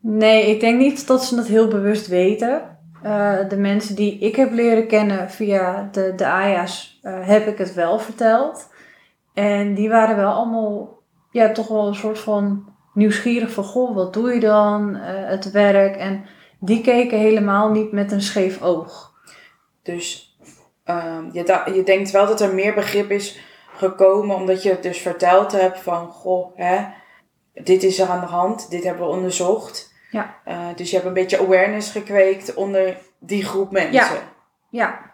Nee, 0.00 0.46
ik 0.46 0.60
denk 0.60 0.78
niet 0.78 1.06
dat 1.06 1.24
ze 1.24 1.36
dat 1.36 1.46
heel 1.46 1.68
bewust 1.68 2.06
weten. 2.06 2.76
Uh, 3.04 3.48
de 3.48 3.56
mensen 3.56 3.94
die 3.94 4.18
ik 4.18 4.36
heb 4.36 4.52
leren 4.52 4.86
kennen 4.86 5.30
via 5.30 5.88
de, 5.92 6.12
de 6.16 6.26
AJA's, 6.26 7.00
uh, 7.02 7.26
heb 7.26 7.46
ik 7.46 7.58
het 7.58 7.74
wel 7.74 7.98
verteld. 7.98 8.68
En 9.38 9.74
die 9.74 9.88
waren 9.88 10.16
wel 10.16 10.32
allemaal, 10.32 10.98
ja, 11.30 11.52
toch 11.52 11.68
wel 11.68 11.86
een 11.86 11.94
soort 11.94 12.18
van 12.18 12.74
nieuwsgierig 12.94 13.52
van, 13.52 13.64
goh, 13.64 13.94
wat 13.94 14.12
doe 14.12 14.34
je 14.34 14.40
dan? 14.40 14.96
Uh, 14.96 15.02
het 15.04 15.50
werk. 15.50 15.96
En 15.96 16.24
die 16.60 16.80
keken 16.80 17.18
helemaal 17.18 17.70
niet 17.70 17.92
met 17.92 18.12
een 18.12 18.22
scheef 18.22 18.62
oog. 18.62 19.12
Dus 19.82 20.36
um, 20.84 21.30
je, 21.32 21.62
je 21.74 21.82
denkt 21.84 22.10
wel 22.10 22.26
dat 22.26 22.40
er 22.40 22.54
meer 22.54 22.74
begrip 22.74 23.10
is 23.10 23.40
gekomen 23.76 24.36
omdat 24.36 24.62
je 24.62 24.70
het 24.70 24.82
dus 24.82 24.98
verteld 24.98 25.52
hebt 25.52 25.80
van, 25.80 26.08
goh, 26.08 26.56
hè, 26.56 26.86
dit 27.52 27.82
is 27.82 27.98
er 27.98 28.08
aan 28.08 28.20
de 28.20 28.26
hand, 28.26 28.70
dit 28.70 28.84
hebben 28.84 29.06
we 29.06 29.12
onderzocht. 29.12 29.94
Ja. 30.10 30.34
Uh, 30.48 30.66
dus 30.76 30.90
je 30.90 30.96
hebt 30.96 31.08
een 31.08 31.14
beetje 31.14 31.40
awareness 31.40 31.90
gekweekt 31.90 32.54
onder 32.54 32.96
die 33.18 33.44
groep 33.44 33.70
mensen. 33.70 33.92
Ja. 33.92 34.10
ja. 34.70 35.12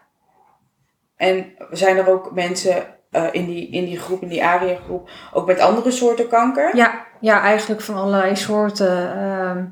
En 1.15 1.53
zijn 1.71 1.97
er 1.97 2.09
ook 2.09 2.31
mensen 2.31 2.94
uh, 3.15 3.27
in, 3.31 3.45
die, 3.45 3.69
in 3.69 3.85
die 3.85 3.99
groep, 3.99 4.21
in 4.21 4.29
die 4.29 4.45
ARIA 4.45 4.75
groep, 4.85 5.09
ook 5.33 5.47
met 5.47 5.59
andere 5.59 5.91
soorten 5.91 6.27
kanker? 6.27 6.75
Ja, 6.75 7.05
ja 7.19 7.41
eigenlijk 7.41 7.81
van 7.81 7.95
allerlei 7.95 8.35
soorten. 8.35 9.17
Uh, 9.17 9.63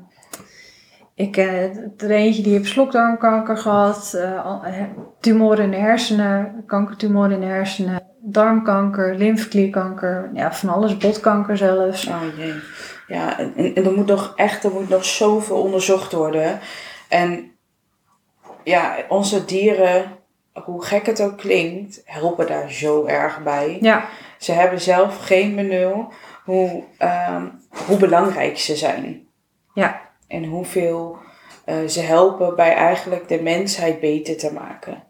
ik 1.14 1.32
ken 1.32 1.94
er 1.96 2.10
eentje 2.10 2.42
die 2.42 2.52
heeft 2.52 2.70
slokdarmkanker 2.70 3.56
gehad, 3.56 4.12
uh, 4.16 4.60
tumoren 5.20 5.64
in 5.64 5.70
de 5.70 5.76
hersenen, 5.76 6.62
kankertumoren 6.66 7.30
in 7.30 7.40
de 7.40 7.46
hersenen, 7.46 8.02
darmkanker, 8.20 9.14
lymfeklierkanker, 9.14 10.30
ja, 10.32 10.52
van 10.52 10.68
alles, 10.68 10.96
botkanker 10.96 11.56
zelfs. 11.56 12.06
Oh 12.06 12.22
jee. 12.36 12.54
Ja, 13.06 13.38
en, 13.38 13.74
en 13.74 13.84
er 13.84 13.92
moet 13.92 14.06
nog 14.06 14.32
echt, 14.36 14.64
er 14.64 14.72
moet 14.72 14.88
nog 14.88 15.04
zoveel 15.04 15.56
onderzocht 15.56 16.12
worden. 16.12 16.58
En 17.08 17.52
ja, 18.64 18.96
onze 19.08 19.44
dieren, 19.44 20.04
hoe 20.62 20.84
gek 20.84 21.06
het 21.06 21.22
ook 21.22 21.38
klinkt, 21.38 22.02
helpen 22.04 22.46
daar 22.46 22.70
zo 22.70 23.04
erg 23.04 23.42
bij. 23.42 23.78
Ja. 23.80 24.08
Ze 24.38 24.52
hebben 24.52 24.80
zelf 24.80 25.18
geen 25.18 25.54
benul 25.54 26.12
hoe, 26.44 26.84
um, 27.28 27.60
hoe 27.86 27.96
belangrijk 27.96 28.58
ze 28.58 28.76
zijn. 28.76 29.26
Ja. 29.74 30.00
En 30.28 30.44
hoeveel 30.44 31.18
uh, 31.66 31.88
ze 31.88 32.00
helpen 32.00 32.56
bij 32.56 32.74
eigenlijk 32.74 33.28
de 33.28 33.42
mensheid 33.42 34.00
beter 34.00 34.36
te 34.36 34.52
maken. 34.52 35.02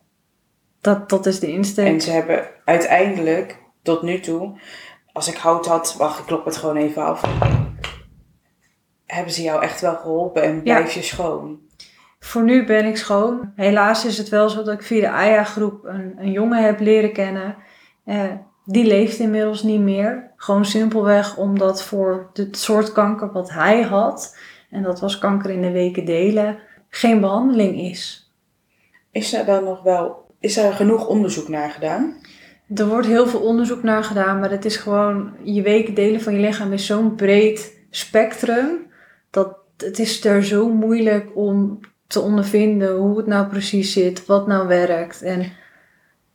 Dat, 0.81 1.09
dat 1.09 1.27
is 1.27 1.41
de 1.41 1.53
insteek. 1.53 1.87
En 1.87 2.01
ze 2.01 2.11
hebben 2.11 2.47
uiteindelijk, 2.65 3.63
tot 3.83 4.03
nu 4.03 4.21
toe, 4.21 4.59
als 5.13 5.29
ik 5.29 5.37
hout 5.37 5.67
had, 5.67 5.95
wacht, 5.99 6.19
ik 6.19 6.27
klop 6.27 6.45
het 6.45 6.57
gewoon 6.57 6.77
even 6.77 7.05
af. 7.05 7.23
Hebben 9.07 9.33
ze 9.33 9.43
jou 9.43 9.63
echt 9.63 9.81
wel 9.81 9.97
geholpen 9.97 10.43
en 10.43 10.63
blijf 10.63 10.93
je 10.93 11.03
schoon? 11.03 11.59
Voor 12.25 12.43
nu 12.43 12.65
ben 12.65 12.85
ik 12.85 12.97
schoon. 12.97 13.53
Helaas 13.57 14.05
is 14.05 14.19
het 14.19 14.29
wel 14.29 14.49
zo 14.49 14.63
dat 14.63 14.75
ik 14.75 14.83
via 14.83 15.01
de 15.01 15.11
AYA-groep 15.11 15.85
een, 15.85 16.15
een 16.19 16.31
jongen 16.31 16.65
heb 16.65 16.81
leren 16.81 17.13
kennen. 17.13 17.57
Uh, 18.07 18.23
die 18.65 18.87
leeft 18.87 19.19
inmiddels 19.19 19.63
niet 19.63 19.81
meer. 19.81 20.31
Gewoon 20.37 20.65
simpelweg 20.65 21.37
omdat 21.37 21.83
voor 21.83 22.31
het 22.33 22.59
soort 22.59 22.93
kanker 22.93 23.33
wat 23.33 23.51
hij 23.51 23.83
had, 23.83 24.39
en 24.71 24.83
dat 24.83 25.01
was 25.01 25.19
kanker 25.19 25.51
in 25.51 25.61
de 25.61 25.71
weken 25.71 26.05
delen, 26.05 26.59
geen 26.89 27.21
behandeling 27.21 27.81
is. 27.81 28.33
Is 29.11 29.33
er 29.35 29.45
dan 29.45 29.65
nog 29.65 29.83
wel, 29.83 30.27
is 30.41 30.57
er 30.57 30.73
genoeg 30.73 31.07
onderzoek 31.07 31.49
naar 31.49 31.71
gedaan? 31.71 32.15
Er 32.75 32.87
wordt 32.87 33.07
heel 33.07 33.27
veel 33.27 33.41
onderzoek 33.41 33.83
naar 33.83 34.05
gedaan, 34.05 34.41
maar 34.41 34.51
het 34.51 34.65
is 34.65 34.77
gewoon, 34.77 35.33
je 35.43 35.63
weken 35.63 35.95
delen 35.95 36.21
van 36.21 36.35
je 36.35 36.41
lichaam 36.41 36.73
is 36.73 36.87
zo'n 36.87 37.15
breed 37.15 37.87
spectrum, 37.91 38.87
dat 39.31 39.57
het 39.77 39.99
is 39.99 40.25
er 40.25 40.45
zo 40.45 40.69
moeilijk 40.69 41.31
om 41.35 41.81
te 42.15 42.21
ondervinden 42.21 42.97
hoe 42.97 43.17
het 43.17 43.27
nou 43.27 43.47
precies 43.47 43.93
zit, 43.93 44.27
wat 44.27 44.47
nou 44.47 44.69
werkt. 44.69 45.23
En, 45.23 45.53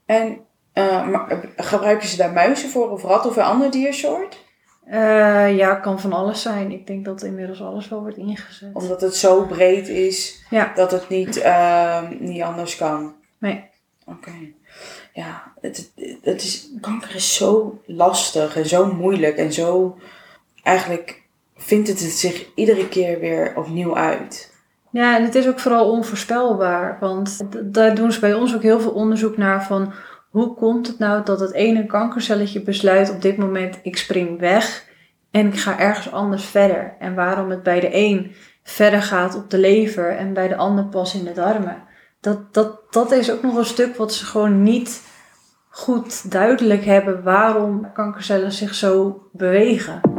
en 0.06 0.40
uh, 0.74 1.30
gebruiken 1.56 2.08
ze 2.08 2.18
daar 2.18 2.34
muizen 2.34 2.70
voor 2.70 2.90
of 2.90 3.04
rat 3.04 3.26
of 3.26 3.36
een 3.36 3.44
ander 3.44 3.72
diersoort? 3.72 4.48
Uh, 4.88 5.58
ja, 5.58 5.76
kan 5.76 6.00
van 6.00 6.14
alles 6.14 6.42
zijn. 6.42 6.72
Ik 6.72 6.88
denk 6.88 7.06
dat 7.06 7.24
inmiddels 7.24 7.62
alles 7.62 7.90
wel 7.90 8.02
wordt 8.02 8.18
ingezet. 8.18 8.74
Omdat 8.74 9.02
het 9.02 9.16
zo 9.16 9.46
breed 9.46 9.88
is 9.88 10.46
ja. 10.50 10.72
dat 10.76 10.92
het 10.92 11.10
niet, 11.10 11.38
uh, 11.38 12.10
niet 12.20 12.42
anders 12.42 12.76
kan. 12.76 13.16
Nee. 13.38 13.64
Oké. 14.06 14.18
Okay. 14.18 14.56
Ja, 15.14 15.54
het, 15.62 15.92
het 16.22 16.42
is, 16.42 16.70
kanker 16.82 17.16
is 17.16 17.36
zo 17.36 17.82
lastig 17.86 18.56
en 18.56 18.68
zo 18.68 18.94
moeilijk 18.94 19.38
en 19.38 19.54
zo. 19.54 19.98
Eigenlijk 20.64 21.22
vindt 21.56 21.88
het 21.88 22.00
het 22.00 22.12
zich 22.12 22.46
iedere 22.56 22.88
keer 22.88 23.20
weer 23.20 23.54
opnieuw 23.56 23.98
uit. 23.98 24.54
Ja, 24.92 25.18
en 25.18 25.24
het 25.24 25.36
is 25.36 25.48
ook 25.48 25.60
vooral 25.60 25.92
onvoorspelbaar. 25.92 26.98
Want 27.00 27.40
daar 27.74 27.96
doen 27.96 28.12
ze 28.12 28.20
bij 28.20 28.34
ons 28.34 28.56
ook 28.56 28.62
heel 28.62 28.80
veel 28.80 28.92
onderzoek 28.92 29.38
naar 29.38 29.64
van 29.64 29.94
hoe 30.30 30.54
komt 30.56 30.88
het 30.88 31.00
nou 31.00 31.24
dat 31.24 31.40
het 31.40 31.54
ene 31.54 31.86
kankercelletje 31.86 32.62
besluit 32.62 33.12
op 33.12 33.22
dit 33.22 33.38
moment 33.38 33.80
ik 33.82 33.98
spring 33.98 34.40
weg 34.40 34.88
en 35.32 35.48
ik 35.48 35.60
ga 35.60 35.80
ergens 35.80 36.12
anders 36.12 36.46
verder. 36.46 36.96
En 37.00 37.16
waarom 37.16 37.50
het 37.50 37.64
bij 37.64 37.80
de 37.80 37.90
een 37.92 38.36
verder 38.64 39.02
gaat 39.02 39.36
op 39.36 39.50
de 39.50 39.58
lever 39.58 40.18
en 40.18 40.34
bij 40.34 40.48
de 40.48 40.56
ander 40.56 40.86
pas 40.86 41.16
in 41.16 41.24
de 41.24 41.34
darmen. 41.34 41.84
Dat, 42.22 42.54
dat, 42.54 42.82
dat 42.90 43.12
is 43.12 43.32
ook 43.32 43.42
nog 43.42 43.56
een 43.56 43.66
stuk 43.66 43.96
wat 43.96 44.14
ze 44.14 44.26
gewoon 44.26 44.64
niet 44.64 45.02
goed 45.70 46.32
duidelijk 46.32 46.86
hebben 46.86 47.24
waarom 47.24 47.92
kankercellen 47.94 48.52
zich 48.52 48.76
zo 48.76 49.22
bewegen. 49.32 50.19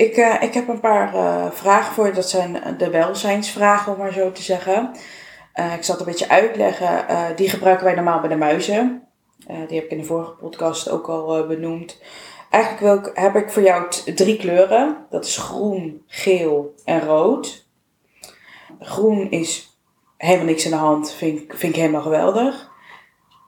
Ik, 0.00 0.16
uh, 0.16 0.42
ik 0.42 0.54
heb 0.54 0.68
een 0.68 0.80
paar 0.80 1.14
uh, 1.14 1.50
vragen 1.50 1.94
voor 1.94 2.06
je. 2.06 2.12
Dat 2.12 2.28
zijn 2.28 2.74
de 2.78 2.90
welzijnsvragen, 2.90 3.92
om 3.92 3.98
maar 3.98 4.12
zo 4.12 4.32
te 4.32 4.42
zeggen. 4.42 4.90
Uh, 5.54 5.74
ik 5.74 5.82
zal 5.82 5.96
het 5.96 6.06
een 6.06 6.10
beetje 6.10 6.28
uitleggen. 6.28 7.06
die 7.36 7.48
gebruiken 7.48 7.84
wij 7.84 7.94
normaal 7.94 8.20
bij 8.20 8.28
de 8.28 8.36
muizen. 8.36 9.02
die 9.46 9.76
heb 9.76 9.84
ik 9.84 9.90
in 9.90 9.98
de 9.98 10.04
vorige 10.04 10.30
podcast 10.30 10.90
ook 10.90 11.08
al 11.08 11.46
benoemd. 11.46 12.00
Eigenlijk 12.50 12.82
wil 12.82 13.10
ik, 13.10 13.18
heb 13.18 13.36
ik 13.36 13.50
voor 13.50 13.62
jou 13.62 13.88
drie 14.14 14.36
kleuren. 14.36 15.06
Dat 15.10 15.24
is 15.24 15.36
groen, 15.36 16.02
geel 16.06 16.74
en 16.84 17.00
rood. 17.00 17.66
Groen 18.78 19.30
is 19.30 19.78
helemaal 20.16 20.46
niks 20.46 20.64
aan 20.64 20.70
de 20.70 20.76
hand. 20.76 21.12
Vind, 21.12 21.42
vind 21.48 21.74
ik 21.74 21.80
helemaal 21.80 22.02
geweldig. 22.02 22.70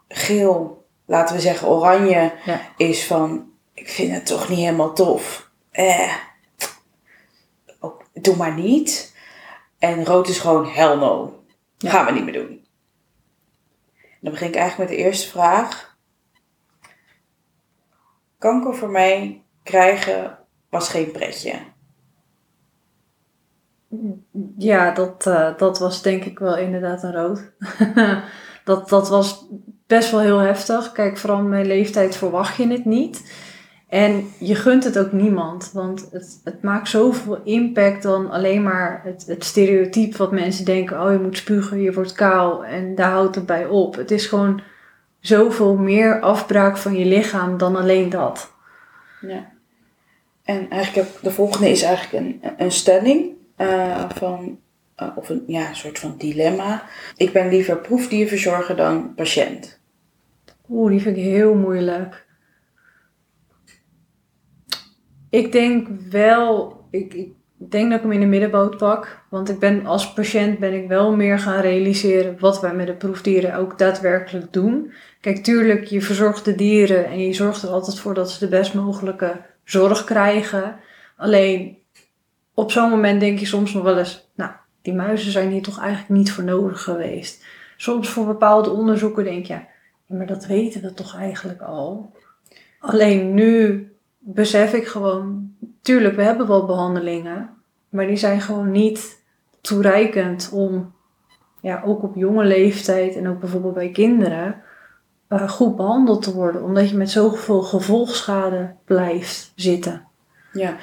Geel, 0.09 0.85
laten 1.07 1.35
we 1.35 1.41
zeggen 1.41 1.69
oranje, 1.69 2.33
ja. 2.45 2.61
is 2.77 3.07
van... 3.07 3.51
Ik 3.75 3.89
vind 3.89 4.13
het 4.13 4.27
toch 4.27 4.49
niet 4.49 4.59
helemaal 4.59 4.93
tof. 4.93 5.51
Eh, 5.71 6.13
doe 8.13 8.37
maar 8.37 8.55
niet. 8.55 9.17
En 9.79 10.05
rood 10.05 10.29
is 10.29 10.39
gewoon 10.39 10.67
hell 10.67 10.97
no. 10.97 11.45
Ja. 11.79 11.91
Gaan 11.91 12.07
we 12.07 12.13
niet 12.13 12.25
meer 12.25 12.47
doen. 12.47 12.67
Dan 14.21 14.33
begin 14.33 14.49
ik 14.49 14.55
eigenlijk 14.55 14.91
met 14.91 14.99
de 14.99 15.05
eerste 15.05 15.29
vraag. 15.29 15.97
Kanker 18.39 18.75
voor 18.75 18.91
mij 18.91 19.43
krijgen 19.63 20.39
was 20.69 20.89
geen 20.89 21.11
pretje. 21.11 21.59
Ja, 24.59 24.91
dat, 24.91 25.27
uh, 25.27 25.57
dat 25.57 25.79
was 25.79 26.03
denk 26.03 26.25
ik 26.25 26.39
wel 26.39 26.57
inderdaad 26.57 27.03
een 27.03 27.13
rood. 27.13 27.53
dat, 28.65 28.89
dat 28.89 29.09
was 29.09 29.47
best 29.87 30.11
wel 30.11 30.21
heel 30.21 30.39
heftig. 30.39 30.93
Kijk, 30.93 31.19
vooral 31.19 31.43
mijn 31.43 31.67
leeftijd 31.67 32.17
verwacht 32.17 32.57
je 32.57 32.69
het 32.69 32.85
niet. 32.85 33.33
En 33.93 34.31
je 34.39 34.55
gunt 34.55 34.85
het 34.85 34.99
ook 34.99 35.13
niemand, 35.13 35.71
want 35.73 36.09
het, 36.13 36.41
het 36.45 36.63
maakt 36.63 36.89
zoveel 36.89 37.41
impact 37.45 38.03
dan 38.03 38.31
alleen 38.31 38.63
maar 38.63 39.01
het, 39.05 39.25
het 39.27 39.45
stereotype 39.45 40.17
wat 40.17 40.33
mensen 40.33 40.65
denken: 40.65 41.03
oh 41.03 41.13
je 41.13 41.19
moet 41.19 41.37
spugen, 41.37 41.81
je 41.81 41.93
wordt 41.93 42.13
kaal 42.13 42.65
en 42.65 42.95
daar 42.95 43.11
houdt 43.11 43.35
het 43.35 43.47
bij 43.47 43.67
op. 43.67 43.95
Het 43.95 44.11
is 44.11 44.27
gewoon 44.27 44.61
zoveel 45.21 45.77
meer 45.77 46.21
afbraak 46.21 46.77
van 46.77 46.97
je 46.97 47.05
lichaam 47.05 47.59
dan 47.59 47.77
alleen 47.77 48.11
dat. 48.11 48.53
Ja. 49.21 49.51
En 50.45 50.71
eigenlijk 50.71 51.09
heb, 51.09 51.23
de 51.23 51.31
volgende 51.31 51.71
is 51.71 51.83
eigenlijk 51.83 52.25
een, 52.25 52.41
een 52.57 52.73
stelling 52.73 53.31
uh, 53.59 54.11
van, 54.15 54.59
uh, 55.03 55.09
of 55.15 55.29
een 55.29 55.45
ja, 55.47 55.69
een 55.69 55.77
soort 55.77 55.99
van 55.99 56.15
dilemma. 56.19 56.83
Ik 57.17 57.33
ben 57.33 57.49
liever 57.49 57.77
proefdierverzorger 57.77 58.77
dan 58.77 59.15
patiënt. 59.15 59.81
Oeh, 60.69 60.91
die 60.91 61.01
vind 61.01 61.17
ik 61.17 61.23
heel 61.23 61.55
moeilijk. 61.55 62.31
Ik 65.33 65.53
denk 65.53 65.89
wel, 66.11 66.81
ik, 66.91 67.15
ik 67.15 67.33
denk 67.57 67.91
dat 67.91 67.99
ik 67.99 68.03
hem 68.03 68.13
in 68.13 68.21
de 68.21 68.27
middenboot 68.27 68.77
pak. 68.77 69.25
Want 69.31 69.49
ik 69.49 69.59
ben 69.59 69.87
als 69.87 70.13
patiënt 70.13 70.59
ben 70.59 70.75
ik 70.83 70.89
wel 70.89 71.17
meer 71.17 71.39
gaan 71.39 71.61
realiseren 71.61 72.37
wat 72.39 72.61
wij 72.61 72.75
met 72.75 72.87
de 72.87 72.93
proefdieren 72.93 73.55
ook 73.55 73.79
daadwerkelijk 73.79 74.53
doen. 74.53 74.93
Kijk, 75.21 75.37
tuurlijk, 75.37 75.85
je 75.85 76.01
verzorgt 76.01 76.45
de 76.45 76.55
dieren 76.55 77.07
en 77.07 77.19
je 77.19 77.33
zorgt 77.33 77.63
er 77.63 77.69
altijd 77.69 77.99
voor 77.99 78.15
dat 78.15 78.31
ze 78.31 78.39
de 78.39 78.49
best 78.49 78.75
mogelijke 78.75 79.41
zorg 79.65 80.05
krijgen. 80.05 80.77
Alleen 81.17 81.79
op 82.55 82.71
zo'n 82.71 82.91
moment 82.91 83.21
denk 83.21 83.39
je 83.39 83.47
soms 83.47 83.73
nog 83.73 83.83
wel 83.83 83.99
eens, 83.99 84.31
nou, 84.35 84.51
die 84.83 84.95
muizen 84.95 85.33
zijn 85.33 85.51
hier 85.51 85.63
toch 85.63 85.81
eigenlijk 85.81 86.11
niet 86.11 86.33
voor 86.33 86.45
nodig 86.45 86.83
geweest. 86.83 87.45
Soms 87.77 88.09
voor 88.09 88.27
bepaalde 88.27 88.71
onderzoeken 88.71 89.25
denk 89.25 89.47
je, 89.47 89.59
maar 90.07 90.27
dat 90.27 90.47
weten 90.47 90.83
we 90.83 90.95
toch 90.95 91.17
eigenlijk 91.17 91.61
al. 91.61 92.17
Alleen 92.81 93.35
nu 93.35 93.87
besef 94.25 94.73
ik 94.73 94.87
gewoon, 94.87 95.55
tuurlijk, 95.83 96.17
we 96.17 96.23
hebben 96.23 96.47
wel 96.47 96.67
behandelingen, 96.67 97.51
maar 97.89 98.07
die 98.07 98.17
zijn 98.17 98.41
gewoon 98.41 98.71
niet 98.71 99.23
toereikend 99.61 100.51
om, 100.53 100.95
ja, 101.61 101.83
ook 101.85 102.03
op 102.03 102.15
jonge 102.15 102.45
leeftijd 102.45 103.17
en 103.17 103.29
ook 103.29 103.41
bijvoorbeeld 103.41 103.75
bij 103.75 103.91
kinderen, 103.91 104.63
uh, 105.29 105.49
goed 105.49 105.77
behandeld 105.77 106.23
te 106.23 106.35
worden, 106.35 106.63
omdat 106.63 106.91
je 106.91 106.97
met 106.97 107.11
zoveel 107.11 107.63
gevolgschade 107.63 108.75
blijft 108.85 109.53
zitten. 109.55 110.07
Ja, 110.53 110.77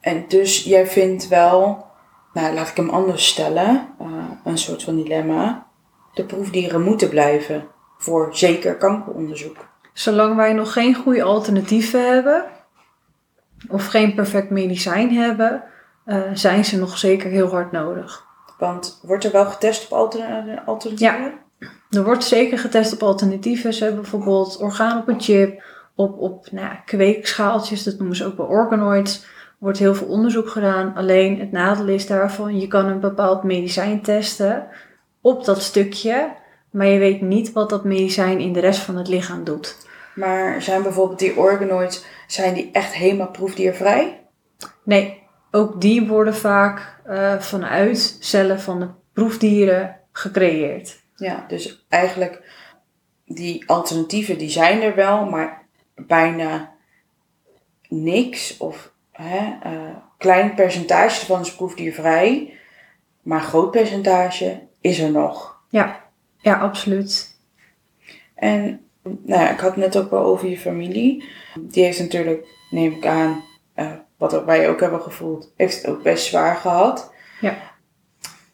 en 0.00 0.24
dus 0.28 0.64
jij 0.64 0.86
vindt 0.86 1.28
wel, 1.28 1.86
nou 2.32 2.54
laat 2.54 2.68
ik 2.68 2.76
hem 2.76 2.90
anders 2.90 3.28
stellen, 3.28 3.88
uh, 4.00 4.06
een 4.44 4.58
soort 4.58 4.82
van 4.82 4.96
dilemma. 4.96 5.66
De 6.14 6.24
proefdieren 6.24 6.82
moeten 6.82 7.08
blijven 7.08 7.66
voor 7.98 8.28
zeker 8.32 8.76
kankeronderzoek. 8.76 9.56
Zolang 9.92 10.36
wij 10.36 10.52
nog 10.52 10.72
geen 10.72 10.94
goede 10.94 11.22
alternatieven 11.22 12.12
hebben, 12.14 12.44
of 13.68 13.86
geen 13.86 14.14
perfect 14.14 14.50
medicijn 14.50 15.14
hebben, 15.14 15.62
uh, 16.06 16.20
zijn 16.34 16.64
ze 16.64 16.78
nog 16.78 16.98
zeker 16.98 17.30
heel 17.30 17.48
hard 17.48 17.72
nodig. 17.72 18.26
Want 18.58 19.00
wordt 19.02 19.24
er 19.24 19.32
wel 19.32 19.46
getest 19.46 19.84
op 19.84 19.98
alternatieven? 20.64 21.06
Ja, 21.06 21.32
er 21.90 22.04
wordt 22.04 22.24
zeker 22.24 22.58
getest 22.58 22.92
op 22.92 23.02
alternatieven. 23.02 23.74
Ze 23.74 23.84
hebben 23.84 24.02
bijvoorbeeld 24.02 24.56
orgaan 24.56 24.98
op 24.98 25.08
een 25.08 25.20
chip, 25.20 25.62
op, 25.94 26.18
op 26.18 26.50
nou, 26.50 26.74
kweekschaaltjes, 26.84 27.82
dat 27.82 27.98
noemen 27.98 28.16
ze 28.16 28.26
ook 28.26 28.36
wel 28.36 28.46
organoids. 28.46 29.22
Er 29.22 29.28
wordt 29.58 29.78
heel 29.78 29.94
veel 29.94 30.06
onderzoek 30.06 30.48
gedaan. 30.48 30.94
Alleen 30.94 31.40
het 31.40 31.52
nadeel 31.52 31.88
is 31.88 32.06
daarvan, 32.06 32.60
je 32.60 32.66
kan 32.66 32.86
een 32.86 33.00
bepaald 33.00 33.42
medicijn 33.42 34.02
testen 34.02 34.66
op 35.20 35.44
dat 35.44 35.62
stukje, 35.62 36.32
maar 36.70 36.86
je 36.86 36.98
weet 36.98 37.20
niet 37.20 37.52
wat 37.52 37.70
dat 37.70 37.84
medicijn 37.84 38.38
in 38.38 38.52
de 38.52 38.60
rest 38.60 38.80
van 38.80 38.96
het 38.96 39.08
lichaam 39.08 39.44
doet. 39.44 39.76
Maar 40.14 40.62
zijn 40.62 40.82
bijvoorbeeld 40.82 41.18
die 41.18 41.36
organoids, 41.36 42.04
zijn 42.26 42.54
die 42.54 42.70
echt 42.72 42.92
helemaal 42.92 43.30
proefdiervrij? 43.30 44.20
Nee, 44.84 45.22
ook 45.50 45.80
die 45.80 46.06
worden 46.06 46.34
vaak 46.34 47.00
uh, 47.06 47.38
vanuit 47.38 48.16
cellen 48.20 48.60
van 48.60 48.80
de 48.80 48.88
proefdieren 49.12 49.96
gecreëerd. 50.12 51.02
Ja, 51.16 51.44
dus 51.48 51.86
eigenlijk 51.88 52.42
die 53.24 53.68
alternatieven 53.68 54.38
die 54.38 54.50
zijn 54.50 54.82
er 54.82 54.94
wel, 54.94 55.24
maar 55.24 55.62
bijna 55.94 56.72
niks 57.88 58.56
of 58.56 58.92
hè, 59.12 59.56
uh, 59.66 59.96
klein 60.18 60.54
percentage 60.54 61.26
van 61.26 61.40
is 61.40 61.54
proefdiervrij, 61.54 62.58
maar 63.22 63.40
groot 63.40 63.70
percentage 63.70 64.66
is 64.80 64.98
er 64.98 65.10
nog. 65.10 65.60
Ja, 65.68 66.00
ja, 66.36 66.58
absoluut. 66.58 67.36
En 68.34 68.86
nou 69.02 69.42
ja, 69.42 69.50
ik 69.50 69.60
had 69.60 69.70
het 69.70 69.78
net 69.84 69.96
ook 69.96 70.10
wel 70.10 70.24
over 70.24 70.48
je 70.48 70.58
familie. 70.58 71.24
Die 71.60 71.84
heeft 71.84 71.98
natuurlijk, 71.98 72.46
neem 72.70 72.92
ik 72.92 73.06
aan, 73.06 73.44
uh, 73.76 73.90
wat 74.16 74.44
wij 74.44 74.68
ook 74.68 74.80
hebben 74.80 75.02
gevoeld, 75.02 75.52
heeft 75.56 75.76
het 75.76 75.90
ook 75.90 76.02
best 76.02 76.24
zwaar 76.24 76.56
gehad. 76.56 77.12
Ja. 77.40 77.56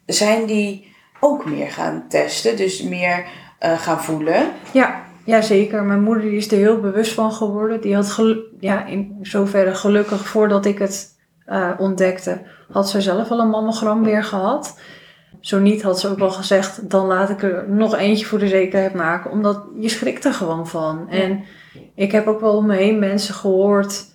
Zijn 0.05 0.45
die 0.45 0.95
ook 1.19 1.45
meer 1.45 1.71
gaan 1.71 2.05
testen, 2.09 2.57
dus 2.57 2.81
meer 2.81 3.25
uh, 3.63 3.79
gaan 3.79 4.03
voelen? 4.03 4.51
Ja, 4.71 5.03
ja, 5.23 5.41
zeker. 5.41 5.83
Mijn 5.83 6.03
moeder 6.03 6.23
die 6.23 6.37
is 6.37 6.51
er 6.51 6.57
heel 6.57 6.79
bewust 6.79 7.13
van 7.13 7.31
geworden. 7.31 7.81
Die 7.81 7.95
had 7.95 8.23
ja, 8.59 8.85
in 8.85 9.17
zoverre 9.21 9.75
gelukkig 9.75 10.27
voordat 10.27 10.65
ik 10.65 10.79
het 10.79 11.17
uh, 11.47 11.69
ontdekte, 11.77 12.41
had 12.71 12.89
ze 12.89 13.01
zelf 13.01 13.31
al 13.31 13.39
een 13.39 13.49
mammogram 13.49 14.03
weer 14.03 14.23
gehad. 14.23 14.79
Zo 15.39 15.59
niet 15.59 15.81
had 15.81 15.99
ze 15.99 16.07
ook 16.07 16.19
wel 16.19 16.31
gezegd, 16.31 16.89
dan 16.89 17.05
laat 17.05 17.29
ik 17.29 17.43
er 17.43 17.69
nog 17.69 17.95
eentje 17.95 18.25
voor 18.25 18.39
de 18.39 18.47
zekerheid 18.47 18.93
maken. 18.93 19.31
Omdat 19.31 19.63
je 19.79 19.89
schrikt 19.89 20.25
er 20.25 20.33
gewoon 20.33 20.67
van. 20.67 21.09
En 21.09 21.43
ik 21.95 22.11
heb 22.11 22.27
ook 22.27 22.39
wel 22.39 22.55
om 22.55 22.65
me 22.65 22.75
heen 22.75 22.99
mensen 22.99 23.33
gehoord 23.33 24.05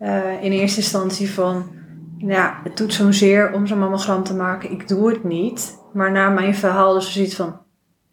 uh, 0.00 0.42
in 0.42 0.52
eerste 0.52 0.80
instantie 0.80 1.30
van... 1.30 1.80
Ja, 2.18 2.60
het 2.64 2.76
doet 2.76 2.94
zo'n 2.94 3.12
zeer 3.12 3.52
om 3.52 3.66
zo'n 3.66 3.78
mammogram 3.78 4.22
te 4.22 4.34
maken. 4.34 4.70
Ik 4.70 4.88
doe 4.88 5.08
het 5.08 5.24
niet. 5.24 5.78
Maar 5.92 6.12
na 6.12 6.28
mijn 6.28 6.54
verhaal 6.54 6.94
dus 6.94 7.12
zoiets 7.12 7.34
van... 7.34 7.60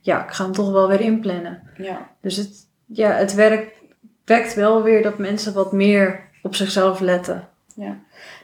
Ja, 0.02 0.24
ik 0.24 0.32
ga 0.32 0.43
hem 0.43 0.54
toch 0.54 0.72
wel 0.72 0.88
weer 0.88 1.02
inplannen. 1.02 1.62
Ja. 1.78 2.10
Dus 2.22 2.36
het, 2.36 2.67
ja, 2.86 3.12
het 3.12 3.34
werkt, 3.34 3.82
wekt 4.26 4.54
wel 4.54 4.84
weer 4.84 5.04
dat 5.04 5.17
mensen 5.17 5.54
wat 5.54 5.72
meer 5.72 6.30
op 6.41 6.56
zichzelf 6.56 7.00
letten. 7.00 7.48
Ja. 7.76 7.98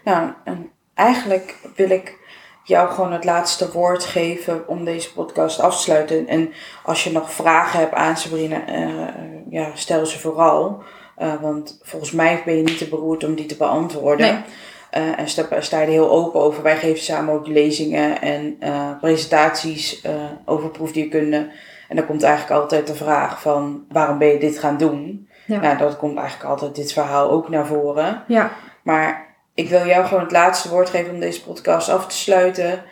Nou, 0.04 0.32
en 0.44 0.70
eigenlijk 0.94 1.58
wil 1.76 1.90
ik 1.90 2.25
jou 2.66 2.90
gewoon 2.90 3.12
het 3.12 3.24
laatste 3.24 3.72
woord 3.72 4.06
geven 4.06 4.68
om 4.68 4.86
deze 4.86 5.14
podcast 5.14 5.60
af 5.60 5.76
te 5.76 5.82
sluiten. 5.82 6.28
En 6.28 6.54
als 6.84 7.04
je 7.04 7.12
nog 7.12 7.32
vragen 7.32 7.80
hebt 7.80 7.94
aan 7.94 8.18
Sabrina, 8.18 8.70
uh, 8.70 9.06
ja, 9.50 9.70
stel 9.74 10.06
ze 10.06 10.20
vooral. 10.20 10.84
Uh, 11.18 11.34
want 11.42 11.80
volgens 11.82 12.12
mij 12.12 12.42
ben 12.46 12.56
je 12.56 12.64
niet 12.64 12.78
te 12.78 12.90
beroerd 12.90 13.24
om 13.24 13.36
die 13.36 13.46
te 13.46 13.58
beantwoorden. 13.58 14.46
Nee. 14.92 15.04
Uh, 15.04 15.20
en 15.20 15.28
sta, 15.28 15.62
sta 15.62 15.80
je 15.80 15.86
er 15.86 15.92
heel 15.92 16.12
open 16.12 16.40
over. 16.40 16.64
Wij 16.64 16.78
geven 16.78 17.04
samen 17.04 17.34
ook 17.34 17.48
lezingen 17.48 18.22
en 18.22 18.58
presentaties 19.00 20.08
over 20.46 20.70
proefdierkunde. 20.70 21.52
En 21.90 21.96
dan 21.96 22.06
komt 22.06 22.24
eigenlijk 22.24 22.62
altijd 22.62 22.88
de 22.88 22.96
vraag 22.96 23.42
van 23.42 23.86
waarom 23.90 24.18
ben 24.18 24.28
je 24.28 24.40
dit 24.40 24.60
gaan 24.60 24.78
doen? 24.78 25.30
Ja. 25.46 25.60
Nou, 25.60 25.78
dat 25.78 25.98
komt 25.98 26.18
eigenlijk 26.18 26.50
altijd 26.50 26.76
dit 26.76 26.94
verhaal 26.94 27.30
ook 27.30 27.50
naar 27.50 27.66
voren. 27.66 28.24
Ja. 28.28 28.52
Maar 28.84 29.35
ik 29.56 29.70
wil 29.70 29.86
jou 29.86 30.06
gewoon 30.06 30.24
het 30.24 30.32
laatste 30.32 30.70
woord 30.70 30.90
geven 30.90 31.14
om 31.14 31.20
deze 31.20 31.44
podcast 31.44 31.90
af 31.90 32.08
te 32.08 32.16
sluiten. 32.16 32.84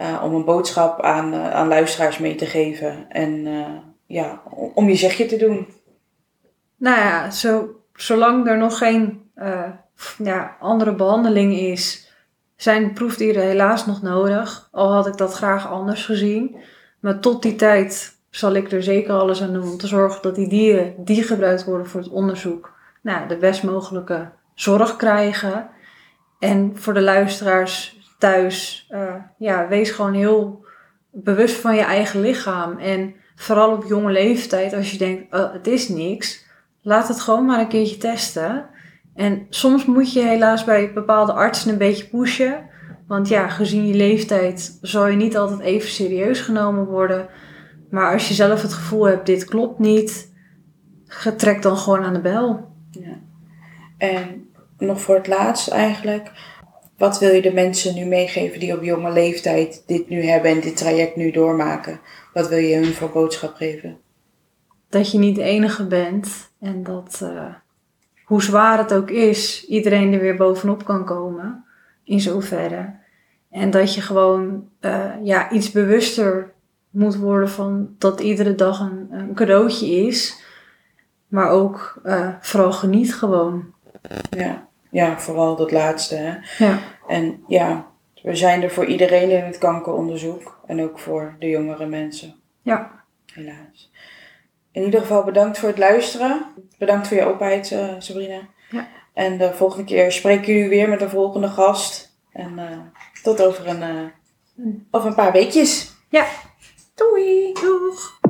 Uh, 0.00 0.22
om 0.24 0.34
een 0.34 0.44
boodschap 0.44 1.00
aan, 1.00 1.34
uh, 1.34 1.50
aan 1.50 1.68
luisteraars 1.68 2.18
mee 2.18 2.34
te 2.34 2.46
geven. 2.46 3.06
En 3.08 3.46
uh, 3.46 3.66
ja, 4.06 4.42
om 4.74 4.88
je 4.88 4.94
zegje 4.94 5.26
te 5.26 5.36
doen. 5.36 5.66
Nou 6.76 6.98
ja, 6.98 7.30
zo, 7.30 7.68
zolang 7.94 8.48
er 8.48 8.58
nog 8.58 8.78
geen 8.78 9.30
ja, 10.18 10.56
andere 10.60 10.94
behandeling 10.94 11.58
is, 11.58 12.12
zijn 12.56 12.92
proefdieren 12.92 13.42
helaas 13.42 13.86
nog 13.86 14.02
nodig. 14.02 14.68
Al 14.72 14.92
had 14.92 15.06
ik 15.06 15.16
dat 15.16 15.34
graag 15.34 15.68
anders 15.70 16.04
gezien. 16.04 16.56
Maar 17.00 17.20
tot 17.20 17.42
die 17.42 17.56
tijd 17.56 18.16
zal 18.30 18.52
ik 18.52 18.72
er 18.72 18.82
zeker 18.82 19.14
alles 19.14 19.42
aan 19.42 19.52
doen 19.52 19.70
om 19.70 19.78
te 19.78 19.86
zorgen 19.86 20.22
dat 20.22 20.34
die 20.34 20.48
dieren 20.48 20.94
die 20.96 21.22
gebruikt 21.22 21.64
worden 21.64 21.86
voor 21.86 22.00
het 22.00 22.10
onderzoek, 22.10 22.72
nou, 23.00 23.28
de 23.28 23.36
best 23.36 23.62
mogelijke 23.62 24.28
zorg 24.54 24.96
krijgen. 24.96 25.68
En 26.42 26.72
voor 26.74 26.94
de 26.94 27.02
luisteraars 27.02 27.98
thuis, 28.18 28.88
uh, 28.90 29.14
ja, 29.38 29.68
wees 29.68 29.90
gewoon 29.90 30.14
heel 30.14 30.64
bewust 31.10 31.54
van 31.54 31.74
je 31.74 31.82
eigen 31.82 32.20
lichaam. 32.20 32.78
En 32.78 33.14
vooral 33.34 33.72
op 33.72 33.84
jonge 33.84 34.12
leeftijd, 34.12 34.72
als 34.72 34.90
je 34.90 34.98
denkt, 34.98 35.34
oh, 35.34 35.52
het 35.52 35.66
is 35.66 35.88
niks, 35.88 36.46
laat 36.80 37.08
het 37.08 37.20
gewoon 37.20 37.44
maar 37.44 37.60
een 37.60 37.68
keertje 37.68 37.96
testen. 37.96 38.66
En 39.14 39.46
soms 39.48 39.84
moet 39.84 40.12
je 40.12 40.22
helaas 40.22 40.64
bij 40.64 40.92
bepaalde 40.92 41.32
artsen 41.32 41.72
een 41.72 41.78
beetje 41.78 42.08
pushen. 42.08 42.68
Want 43.06 43.28
ja, 43.28 43.48
gezien 43.48 43.86
je 43.86 43.94
leeftijd 43.94 44.78
zal 44.80 45.06
je 45.06 45.16
niet 45.16 45.36
altijd 45.36 45.60
even 45.60 45.88
serieus 45.88 46.40
genomen 46.40 46.86
worden. 46.86 47.28
Maar 47.90 48.12
als 48.12 48.28
je 48.28 48.34
zelf 48.34 48.62
het 48.62 48.72
gevoel 48.72 49.06
hebt, 49.06 49.26
dit 49.26 49.44
klopt 49.44 49.78
niet, 49.78 50.32
trek 51.36 51.62
dan 51.62 51.76
gewoon 51.76 52.04
aan 52.04 52.14
de 52.14 52.20
bel. 52.20 52.68
Ja. 52.90 53.18
En 53.98 54.41
nog 54.86 55.00
voor 55.00 55.14
het 55.14 55.26
laatst 55.26 55.68
eigenlijk. 55.68 56.30
Wat 56.96 57.18
wil 57.18 57.30
je 57.30 57.42
de 57.42 57.52
mensen 57.52 57.94
nu 57.94 58.04
meegeven 58.04 58.60
die 58.60 58.76
op 58.76 58.82
jonge 58.82 59.12
leeftijd 59.12 59.82
dit 59.86 60.08
nu 60.08 60.22
hebben 60.22 60.50
en 60.50 60.60
dit 60.60 60.76
traject 60.76 61.16
nu 61.16 61.30
doormaken? 61.30 62.00
Wat 62.32 62.48
wil 62.48 62.58
je 62.58 62.76
hun 62.76 62.94
voor 62.94 63.10
boodschap 63.10 63.54
geven? 63.54 63.98
Dat 64.88 65.10
je 65.10 65.18
niet 65.18 65.36
de 65.36 65.42
enige 65.42 65.86
bent 65.86 66.50
en 66.60 66.82
dat 66.82 67.20
uh, 67.22 67.54
hoe 68.24 68.42
zwaar 68.42 68.78
het 68.78 68.94
ook 68.94 69.10
is, 69.10 69.66
iedereen 69.66 70.12
er 70.12 70.20
weer 70.20 70.36
bovenop 70.36 70.84
kan 70.84 71.04
komen. 71.04 71.64
In 72.04 72.20
zoverre. 72.20 72.94
En 73.50 73.70
dat 73.70 73.94
je 73.94 74.00
gewoon 74.00 74.68
uh, 74.80 75.10
ja, 75.22 75.50
iets 75.50 75.70
bewuster 75.70 76.52
moet 76.90 77.16
worden 77.16 77.48
van 77.50 77.94
dat 77.98 78.20
iedere 78.20 78.54
dag 78.54 78.80
een, 78.80 79.06
een 79.10 79.34
cadeautje 79.34 79.86
is. 79.86 80.42
Maar 81.28 81.50
ook 81.50 82.00
eh, 82.02 82.28
vooral 82.40 82.72
geniet 82.72 83.14
gewoon. 83.14 83.64
Ja. 84.30 84.68
Ja, 84.92 85.18
vooral 85.18 85.56
dat 85.56 85.70
laatste. 85.70 86.14
Hè? 86.14 86.64
Ja. 86.64 86.78
En 87.08 87.44
ja, 87.46 87.86
we 88.22 88.36
zijn 88.36 88.62
er 88.62 88.70
voor 88.70 88.86
iedereen 88.86 89.30
in 89.30 89.44
het 89.44 89.58
kankeronderzoek. 89.58 90.60
En 90.66 90.82
ook 90.82 90.98
voor 90.98 91.36
de 91.38 91.48
jongere 91.48 91.86
mensen. 91.86 92.34
Ja. 92.62 93.04
Helaas. 93.32 93.90
In 94.72 94.82
ieder 94.82 95.00
geval 95.00 95.24
bedankt 95.24 95.58
voor 95.58 95.68
het 95.68 95.78
luisteren. 95.78 96.46
Bedankt 96.78 97.08
voor 97.08 97.16
je 97.16 97.24
openheid, 97.24 97.72
eh, 97.72 97.94
Sabrina. 97.98 98.40
Ja. 98.70 98.88
En 99.12 99.38
de 99.38 99.54
volgende 99.54 99.84
keer 99.84 100.12
spreken 100.12 100.52
jullie 100.52 100.68
weer 100.68 100.88
met 100.88 101.00
een 101.00 101.10
volgende 101.10 101.48
gast. 101.48 102.16
En 102.32 102.58
eh, 102.58 102.78
tot 103.22 103.42
over 103.42 103.68
een, 103.68 103.82
eh, 103.82 104.66
over 104.90 105.08
een 105.08 105.14
paar 105.14 105.32
weekjes. 105.32 105.92
Ja. 106.08 106.26
Doei! 106.94 107.52
Doeg! 107.52 108.20